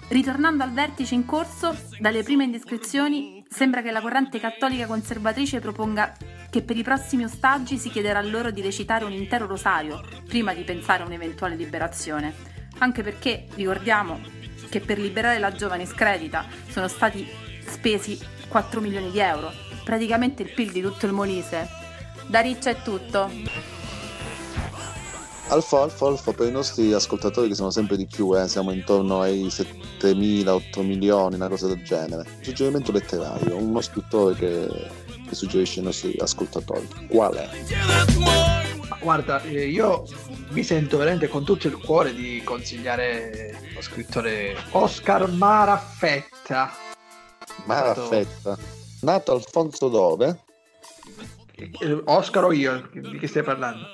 Ritornando 0.10 0.64
al 0.64 0.72
vertice 0.72 1.16
in 1.16 1.26
corso, 1.26 1.76
dalle 2.00 2.24
prime 2.24 2.46
indiscrezioni 2.46 3.46
sembra 3.50 3.82
che 3.82 3.92
la 3.92 4.02
corrente 4.02 4.40
cattolica 4.40 4.88
conservatrice 4.88 5.60
proponga 5.60 6.16
che 6.50 6.62
per 6.62 6.78
i 6.78 6.84
prossimi 6.84 7.24
ostaggi 7.24 7.78
si 7.78 7.90
chiederà 7.90 8.22
loro 8.22 8.52
di 8.52 8.62
recitare 8.62 9.06
un 9.06 9.12
intero 9.12 9.46
rosario 9.46 10.02
prima 10.28 10.54
di 10.54 10.64
pensare 10.64 11.04
a 11.04 11.06
un'eventuale 11.06 11.56
liberazione. 11.56 12.34
Anche 12.80 13.04
perché 13.04 13.48
ricordiamo 13.56 14.20
che 14.70 14.80
per 14.80 15.00
liberare 15.00 15.40
la 15.40 15.52
giovane 15.52 15.86
scredita 15.86 16.46
sono 16.70 16.88
stati 16.88 17.28
spesi 17.66 18.20
4 18.48 18.82
milioni 18.82 19.12
di 19.12 19.20
euro, 19.20 19.52
praticamente 19.84 20.44
il 20.44 20.54
PIL 20.54 20.72
di 20.72 20.82
tutto 20.82 21.06
il 21.06 21.14
Molise. 21.14 21.68
Da 22.28 22.40
Riccia 22.40 22.70
è 22.70 22.82
tutto. 22.82 23.30
Alfa, 25.50 25.84
alfa, 25.84 26.08
alfa 26.08 26.34
per 26.34 26.48
i 26.48 26.52
nostri 26.52 26.92
ascoltatori 26.92 27.48
che 27.48 27.56
sono 27.56 27.70
sempre 27.72 27.96
di 27.96 28.06
più, 28.06 28.38
eh, 28.38 28.50
siamo 28.50 28.72
intorno 28.72 29.22
ai 29.22 29.46
7.000, 29.46 30.48
8 30.50 30.82
milioni, 30.82 31.36
una 31.36 31.48
cosa 31.48 31.68
del 31.68 31.82
genere. 31.84 32.26
Suggerimento 32.42 32.92
letterario, 32.92 33.56
uno 33.56 33.80
scrittore 33.80 34.36
che, 34.36 34.68
che 35.28 35.36
suggerisce 35.36 35.80
ai 35.80 35.86
nostri 35.86 36.16
ascoltatori. 36.20 36.88
Qual 37.10 37.34
è? 37.36 37.50
Ma 38.90 38.98
guarda, 39.02 39.42
eh, 39.44 39.68
io 39.68 40.06
mi 40.50 40.64
sento 40.64 40.98
veramente 40.98 41.28
con 41.28 41.44
tutto 41.44 41.68
il 41.68 41.78
cuore 41.78 42.14
di 42.14 42.42
consigliare 42.44 43.60
lo 43.74 43.82
scrittore 43.82 44.56
Oscar 44.72 45.30
Maraffetta. 45.30 46.72
Maraffetta. 47.66 48.58
Nato 49.02 49.32
Alfonso 49.34 49.90
dove? 49.90 50.44
Eh, 51.56 52.02
Oscar 52.06 52.46
o 52.46 52.52
io? 52.52 52.90
Di 52.94 53.18
che 53.18 53.28
stai 53.28 53.44
parlando? 53.44 53.86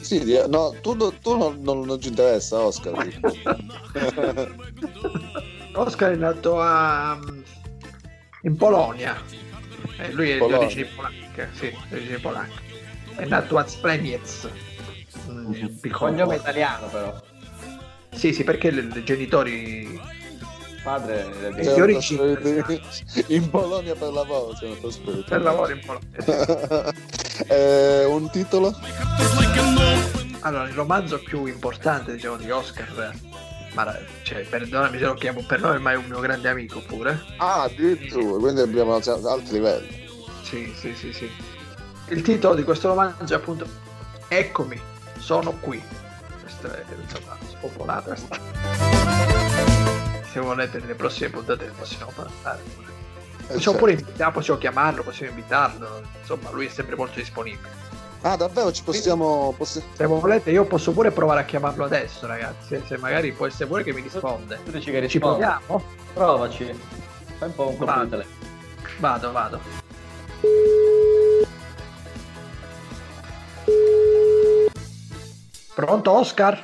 Sì, 0.00 0.22
no, 0.48 0.74
tu, 0.82 0.96
tu 1.18 1.36
non, 1.36 1.60
non- 1.62 1.86
non 1.86 2.00
ci 2.00 2.08
interessa, 2.08 2.60
Oscar. 2.60 2.92
Oscar 5.74 6.12
è 6.12 6.16
nato 6.16 6.60
a, 6.60 7.18
in 8.42 8.56
Polonia. 8.56 9.20
Eh, 9.98 10.12
lui 10.12 10.30
è 10.30 10.32
di 10.34 10.38
Polonia. 10.38 10.58
origini 10.58 10.84
polacche. 10.94 11.48
Sì, 11.52 11.70
di 11.88 11.94
origini 11.94 12.18
polacche. 12.18 12.62
È 13.16 13.24
nato 13.26 13.58
a 13.58 13.66
Splemiec. 13.66 14.48
Un 15.26 15.78
piccolo 15.80 16.10
Cognome 16.10 16.36
italiano 16.36 16.86
però. 16.88 17.20
Sì, 18.10 18.32
sì, 18.32 18.44
perché 18.44 18.68
i 18.68 19.04
genitori 19.04 20.00
Padre 20.82 21.26
Di 21.54 21.62
che 21.62 21.80
origini? 21.80 22.36
in 23.28 23.48
Polonia 23.48 23.94
per 23.94 24.12
lavoro 24.12 24.54
siamo 24.54 24.74
trasferiti. 24.74 25.24
per 25.28 25.42
lavoro 25.42 25.72
in 25.72 25.80
Polonia. 25.84 26.92
Eh, 27.48 28.04
un 28.04 28.30
titolo? 28.30 28.72
Allora, 30.40 30.68
il 30.68 30.74
romanzo 30.74 31.18
più 31.18 31.46
importante, 31.46 32.12
diciamo, 32.12 32.36
di 32.36 32.48
Oscar, 32.50 33.12
ma 33.74 33.96
cioè, 34.22 34.44
perdonami 34.44 34.98
se 34.98 35.04
lo 35.04 35.14
chiamo 35.14 35.42
per 35.42 35.60
nome, 35.60 35.78
ma 35.78 35.92
è 35.92 35.96
un 35.96 36.06
mio 36.06 36.20
grande 36.20 36.48
amico 36.48 36.80
pure. 36.80 37.22
Ah, 37.36 37.62
addirittura, 37.62 38.38
quindi 38.38 38.60
abbiamo 38.60 38.94
altri 38.94 39.52
livelli. 39.52 40.08
Sì, 40.42 40.72
sì, 40.76 40.94
sì, 40.94 41.12
sì. 41.12 41.30
Il 42.08 42.22
titolo 42.22 42.54
di 42.54 42.62
questo 42.62 42.88
romanzo 42.88 43.32
è 43.32 43.36
appunto 43.36 43.66
Eccomi, 44.28 44.80
sono 45.18 45.52
qui. 45.60 45.82
Questo 46.40 46.72
è 46.72 46.84
insomma 47.00 47.36
spopolato. 47.46 48.08
questo. 48.08 48.36
Se 50.30 50.40
volete 50.40 50.80
nelle 50.80 50.94
prossime 50.94 51.30
puntate 51.30 51.66
ne 51.66 51.72
possiamo 51.72 52.12
parlare. 52.14 52.62
Possiamo 53.36 53.60
certo. 53.60 53.78
pure 53.78 53.92
invitare, 53.92 54.32
possiamo 54.32 54.58
chiamarlo, 54.58 55.02
possiamo 55.02 55.30
invitarlo. 55.30 56.02
Insomma, 56.18 56.50
lui 56.50 56.66
è 56.66 56.68
sempre 56.68 56.96
molto 56.96 57.18
disponibile. 57.18 57.83
Ah, 58.26 58.36
davvero 58.36 58.72
ci 58.72 58.82
possiamo. 58.82 59.52
possi- 59.56 59.82
Se 59.92 60.06
volete, 60.06 60.50
io 60.50 60.64
posso 60.64 60.92
pure 60.92 61.10
provare 61.10 61.40
a 61.40 61.44
chiamarlo 61.44 61.84
adesso, 61.84 62.26
ragazzi. 62.26 62.82
Se 62.86 62.96
magari 62.96 63.32
può 63.32 63.46
essere 63.46 63.66
pure 63.66 63.82
che 63.84 63.92
mi 63.92 64.00
risponde. 64.00 64.58
Tu 64.64 64.70
dici 64.70 64.90
che 64.90 64.96
Ci 65.08 65.18
risponde? 65.18 65.44
proviamo? 65.44 65.82
Provaci. 66.14 66.72
Fai 67.38 67.48
un 67.48 67.54
po' 67.54 67.68
un 67.68 67.76
colpo 67.76 67.92
Vado. 67.92 68.24
Vado, 68.98 69.32
vado. 69.32 69.60
Pronto, 75.74 76.12
Oscar? 76.12 76.60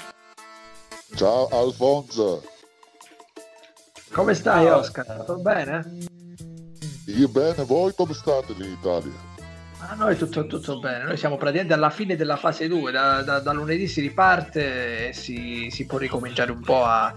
Ciao 1.14 1.48
Alfonso, 1.48 2.42
Come 4.12 4.34
stai, 4.34 4.64
Ciao, 4.66 4.78
Oscar? 4.78 5.06
Tutto 5.06 5.36
bene? 5.38 5.98
io 7.06 7.28
bene, 7.28 7.64
voi 7.64 7.92
come 7.94 8.14
state 8.14 8.52
lì 8.54 8.66
in 8.66 8.72
Italia? 8.72 9.29
Ah, 9.82 9.94
noi 9.94 10.16
tutto, 10.16 10.46
tutto 10.46 10.78
bene, 10.78 11.04
noi 11.04 11.16
siamo 11.16 11.36
praticamente 11.36 11.74
alla 11.74 11.90
fine 11.90 12.14
della 12.14 12.36
fase 12.36 12.68
2, 12.68 12.92
da, 12.92 13.22
da- 13.22 13.40
da 13.40 13.52
lunedì 13.52 13.86
si 13.88 14.00
riparte 14.00 15.08
e 15.08 15.12
si, 15.14 15.68
si 15.70 15.86
può 15.86 15.96
ricominciare 15.98 16.52
un 16.52 16.60
po' 16.60 16.84
a, 16.84 17.14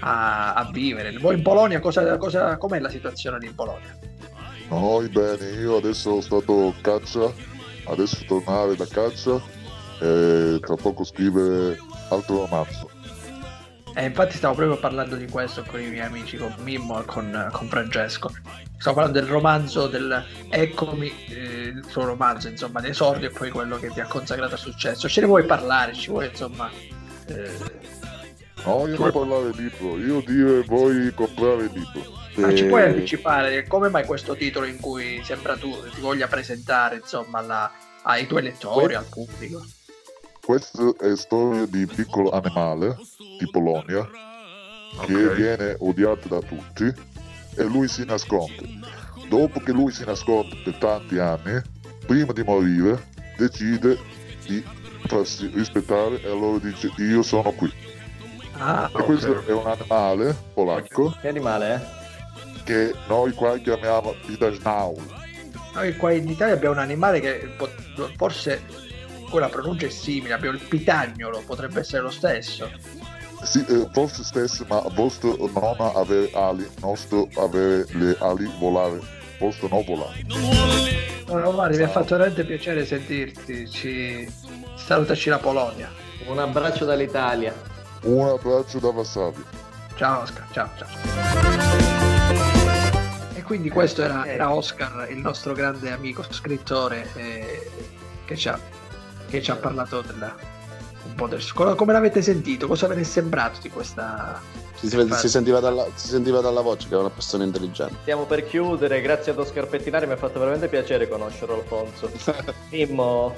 a- 0.00 0.52
a 0.54 0.70
vivere. 0.72 1.16
Voi 1.18 1.36
in 1.36 1.42
Polonia, 1.42 1.78
cosa, 1.80 2.16
cosa, 2.18 2.56
com'è 2.56 2.80
la 2.80 2.88
situazione 2.88 3.38
lì 3.38 3.46
in 3.46 3.54
Polonia? 3.54 3.96
Noi 4.68 5.08
bene, 5.08 5.50
io 5.50 5.76
adesso 5.76 6.20
sono 6.20 6.20
stato 6.20 6.74
caccia, 6.80 7.32
adesso 7.86 8.24
tornare 8.26 8.74
da 8.76 8.86
caccia 8.86 9.40
e 10.00 10.58
tra 10.60 10.74
poco 10.74 11.04
scrivere 11.04 11.78
altro 12.08 12.46
romanzo. 12.46 12.90
Eh, 13.94 14.04
infatti 14.04 14.36
stavo 14.36 14.54
proprio 14.54 14.78
parlando 14.78 15.16
di 15.16 15.26
questo 15.26 15.62
con 15.64 15.80
i 15.80 15.86
miei 15.88 16.06
amici, 16.06 16.36
con 16.36 16.54
Mimmo 16.60 17.00
e 17.00 17.04
con, 17.04 17.48
con 17.52 17.68
Francesco. 17.68 18.32
Stavo 18.78 18.96
parlando 18.96 19.20
del 19.20 19.28
romanzo, 19.28 19.88
del 19.88 20.24
Eccomi, 20.48 21.12
eh, 21.28 21.72
il 21.74 21.84
suo 21.88 22.04
romanzo, 22.04 22.48
insomma, 22.48 22.80
d'esordio 22.80 23.28
e 23.28 23.32
poi 23.32 23.50
quello 23.50 23.78
che 23.78 23.88
ti 23.88 24.00
ha 24.00 24.06
consacrato 24.06 24.54
al 24.54 24.60
successo. 24.60 25.08
Ce 25.08 25.20
ne 25.20 25.26
vuoi 25.26 25.44
parlare? 25.44 25.92
Ci 25.92 26.10
vuoi, 26.10 26.28
insomma... 26.28 26.70
eh, 27.26 27.88
No, 28.64 28.86
io 28.86 28.98
non 28.98 29.10
parlare 29.10 29.52
libro, 29.54 29.96
io 29.98 30.20
dire 30.20 30.62
voi 30.64 31.12
comprare 31.14 31.62
il 31.64 31.70
libro. 31.72 32.18
Ma 32.36 32.54
ci 32.54 32.64
Eh, 32.64 32.68
puoi 32.68 32.82
anticipare 32.82 33.66
come 33.66 33.88
mai 33.88 34.04
questo 34.04 34.36
titolo 34.36 34.66
in 34.66 34.78
cui 34.78 35.20
sembra 35.24 35.56
tu 35.56 35.74
ti 35.94 36.00
voglia 36.00 36.28
presentare 36.28 36.96
insomma 36.96 37.38
alla- 37.38 37.72
ai 38.02 38.26
tuoi 38.26 38.42
lettori, 38.42 38.94
al 38.94 39.06
pubblico? 39.06 39.64
Questa 40.50 40.92
è 40.98 41.14
storia 41.14 41.64
di 41.64 41.86
piccolo 41.86 42.30
animale 42.30 42.96
di 43.38 43.48
Polonia 43.52 44.04
che 45.06 45.32
viene 45.32 45.76
odiato 45.78 46.26
da 46.26 46.40
tutti 46.40 46.92
e 47.54 47.62
lui 47.62 47.86
si 47.86 48.04
nasconde. 48.04 48.80
Dopo 49.28 49.60
che 49.60 49.70
lui 49.70 49.92
si 49.92 50.04
nasconde 50.04 50.56
per 50.64 50.74
tanti 50.78 51.18
anni, 51.18 51.62
prima 52.04 52.32
di 52.32 52.42
morire, 52.42 53.00
decide 53.36 53.96
di 54.44 54.60
farsi 55.06 55.46
rispettare 55.54 56.20
e 56.20 56.28
allora 56.28 56.58
dice 56.58 56.90
io 56.96 57.22
sono 57.22 57.52
qui. 57.52 57.72
Ah, 58.58 58.90
e 58.92 59.02
questo 59.04 59.46
è 59.46 59.52
un 59.52 59.68
animale 59.68 60.36
polacco 60.52 61.16
Che 61.20 61.28
animale 61.28 61.74
è? 61.76 62.62
che 62.64 62.92
noi 63.06 63.30
qua 63.34 63.56
chiamiamo 63.56 64.16
Widerschnaul. 64.26 65.00
Noi 65.74 65.96
qua 65.96 66.10
in 66.10 66.28
Italia 66.28 66.54
abbiamo 66.54 66.74
un 66.74 66.80
animale 66.80 67.20
che 67.20 67.54
forse 68.16 68.88
la 69.38 69.48
pronuncia 69.48 69.86
è 69.86 69.90
simile, 69.90 70.34
abbiamo 70.34 70.56
il 70.56 70.62
pitagnolo, 70.62 71.42
potrebbe 71.46 71.80
essere 71.80 72.02
lo 72.02 72.10
stesso. 72.10 72.70
Sì, 73.42 73.64
eh, 73.68 73.88
forse 73.92 74.22
stesso, 74.22 74.64
ma 74.68 74.82
vostro 74.92 75.36
non 75.54 75.74
avere 75.94 76.30
ali, 76.34 76.68
nostro 76.80 77.28
avere 77.36 77.86
le 77.92 78.16
ali 78.20 78.50
volare, 78.58 79.00
vostro 79.38 79.68
non 79.68 79.84
volare. 79.84 80.24
No, 81.26 81.52
Mari, 81.52 81.76
mi 81.76 81.84
ha 81.84 81.88
fatto 81.88 82.16
veramente 82.16 82.44
piacere 82.44 82.84
sentirti. 82.84 83.70
Ci... 83.70 84.28
Salutaci 84.76 85.30
la 85.30 85.38
Polonia. 85.38 85.90
Un 86.26 86.38
abbraccio 86.38 86.84
dall'Italia. 86.84 87.54
Un 88.02 88.28
abbraccio 88.28 88.78
da 88.78 88.90
Varsavia. 88.90 89.44
Ciao 89.94 90.22
Oscar, 90.22 90.46
ciao 90.52 90.70
ciao. 90.76 90.88
E 93.34 93.42
quindi 93.42 93.70
questo 93.70 94.02
era, 94.02 94.26
era 94.26 94.52
Oscar, 94.52 95.08
il 95.10 95.18
nostro 95.18 95.52
grande 95.52 95.92
amico 95.92 96.24
scrittore 96.30 97.06
eh, 97.14 97.70
che, 98.24 98.36
ci 98.36 98.48
ha, 98.48 98.58
che 99.30 99.40
ci 99.40 99.50
ha 99.50 99.56
parlato 99.56 100.02
della, 100.02 100.34
un 101.06 101.14
po' 101.14 101.26
del 101.28 101.40
co- 101.52 101.74
come 101.74 101.92
l'avete 101.92 102.20
sentito? 102.20 102.66
Cosa 102.66 102.86
ve 102.88 102.96
ne 102.96 103.00
è 103.02 103.04
sembrato 103.04 103.60
di 103.62 103.70
questa 103.70 104.40
Si, 104.74 104.88
si- 104.88 105.12
si 105.14 105.28
sentiva 105.28 105.60
dalla, 105.60 105.86
si 105.94 106.08
sentiva 106.08 106.40
dalla 106.40 106.60
voce 106.60 106.88
che 106.88 106.94
è 106.94 106.98
una 106.98 107.10
persona 107.10 107.44
intelligente. 107.44 107.94
Stiamo 108.02 108.24
per 108.24 108.44
chiudere, 108.44 109.00
grazie 109.00 109.32
ad 109.32 109.38
Oscar 109.38 109.66
Pettinari, 109.68 110.06
mi 110.06 110.12
ha 110.12 110.16
fatto 110.16 110.38
veramente 110.38 110.68
piacere 110.68 111.08
conoscerlo 111.08 111.54
Alfonso. 111.54 112.10
Mimmo, 112.70 113.34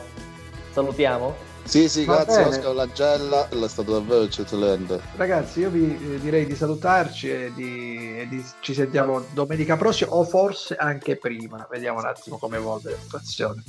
salutiamo? 0.72 1.50
Sì, 1.64 1.88
sì, 1.88 2.04
Va 2.04 2.14
grazie 2.24 2.42
bene. 2.42 2.56
Oscar 2.56 2.74
Langella, 2.74 3.48
è 3.48 3.68
stato 3.68 3.92
davvero 3.92 4.22
eccellente. 4.22 5.00
Ragazzi, 5.14 5.60
io 5.60 5.70
vi 5.70 5.96
eh, 6.14 6.18
direi 6.18 6.44
di 6.44 6.56
salutarci 6.56 7.30
e, 7.30 7.52
di, 7.54 8.18
e 8.18 8.26
di- 8.28 8.44
ci 8.60 8.74
sentiamo 8.74 9.24
domenica 9.32 9.76
prossima 9.76 10.12
o 10.12 10.24
forse 10.24 10.74
anche 10.74 11.16
prima. 11.16 11.64
Vediamo 11.70 12.00
un 12.00 12.06
attimo 12.06 12.38
come 12.38 12.56
evolve 12.56 12.90
la 12.90 12.96
situazione. 12.98 13.62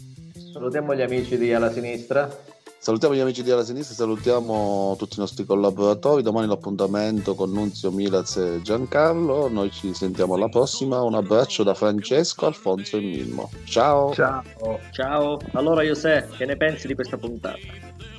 Salutiamo 0.53 0.93
gli 0.93 1.01
amici 1.01 1.35
di 1.35 1.51
Alla 1.51 1.71
Sinistra. 1.71 2.29
Salutiamo 2.77 3.15
gli 3.15 3.19
amici 3.19 3.41
di 3.41 3.49
Alla 3.49 3.63
Sinistra, 3.63 3.95
salutiamo 3.95 4.93
tutti 4.99 5.15
i 5.17 5.19
nostri 5.19 5.45
collaboratori. 5.45 6.21
Domani 6.21 6.45
l'appuntamento 6.45 7.33
con 7.33 7.51
Nunzio, 7.51 7.89
Milaz 7.89 8.35
e 8.35 8.59
Giancarlo. 8.61 9.49
Noi 9.49 9.71
ci 9.71 9.95
sentiamo 9.95 10.35
alla 10.35 10.49
prossima. 10.49 11.01
Un 11.01 11.15
abbraccio 11.15 11.63
da 11.63 11.73
Francesco, 11.73 12.45
Alfonso 12.45 12.97
e 12.97 12.99
Mimmo. 12.99 13.49
Ciao. 13.63 14.13
Ciao. 14.13 14.43
Ciao. 14.91 15.39
Allora, 15.53 15.81
José, 15.81 16.29
che 16.37 16.45
ne 16.45 16.55
pensi 16.55 16.85
di 16.85 16.93
questa 16.93 17.17
puntata? 17.17 17.57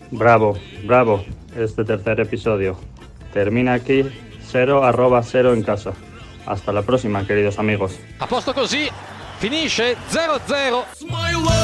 Bravo, 0.09 0.59
bravo, 0.83 1.25
este 1.55 1.85
tercer 1.85 2.19
episodio. 2.19 2.77
Termina 3.31 3.75
aquí 3.75 4.11
0 4.41 4.83
arroba 4.83 5.23
0 5.23 5.53
en 5.53 5.63
casa. 5.63 5.95
Hasta 6.47 6.73
la 6.73 6.83
próxima, 6.83 7.25
queridos 7.25 7.59
amigos. 7.59 7.97
A 8.19 8.27
posto 8.27 8.53
così, 8.53 8.91
finisce 9.39 9.97
0-0. 10.11 11.64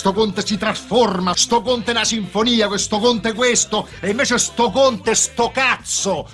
Sto 0.00 0.14
conte 0.14 0.46
si 0.46 0.56
trasforma, 0.56 1.34
sto 1.36 1.60
conte 1.60 1.90
è 1.90 1.94
una 1.94 2.06
sinfonia, 2.06 2.68
questo 2.68 2.98
conte 2.98 3.34
questo, 3.34 3.86
e 4.00 4.08
invece 4.08 4.38
sto 4.38 4.70
conte 4.70 5.14
sto 5.14 5.50
cazzo! 5.50 6.26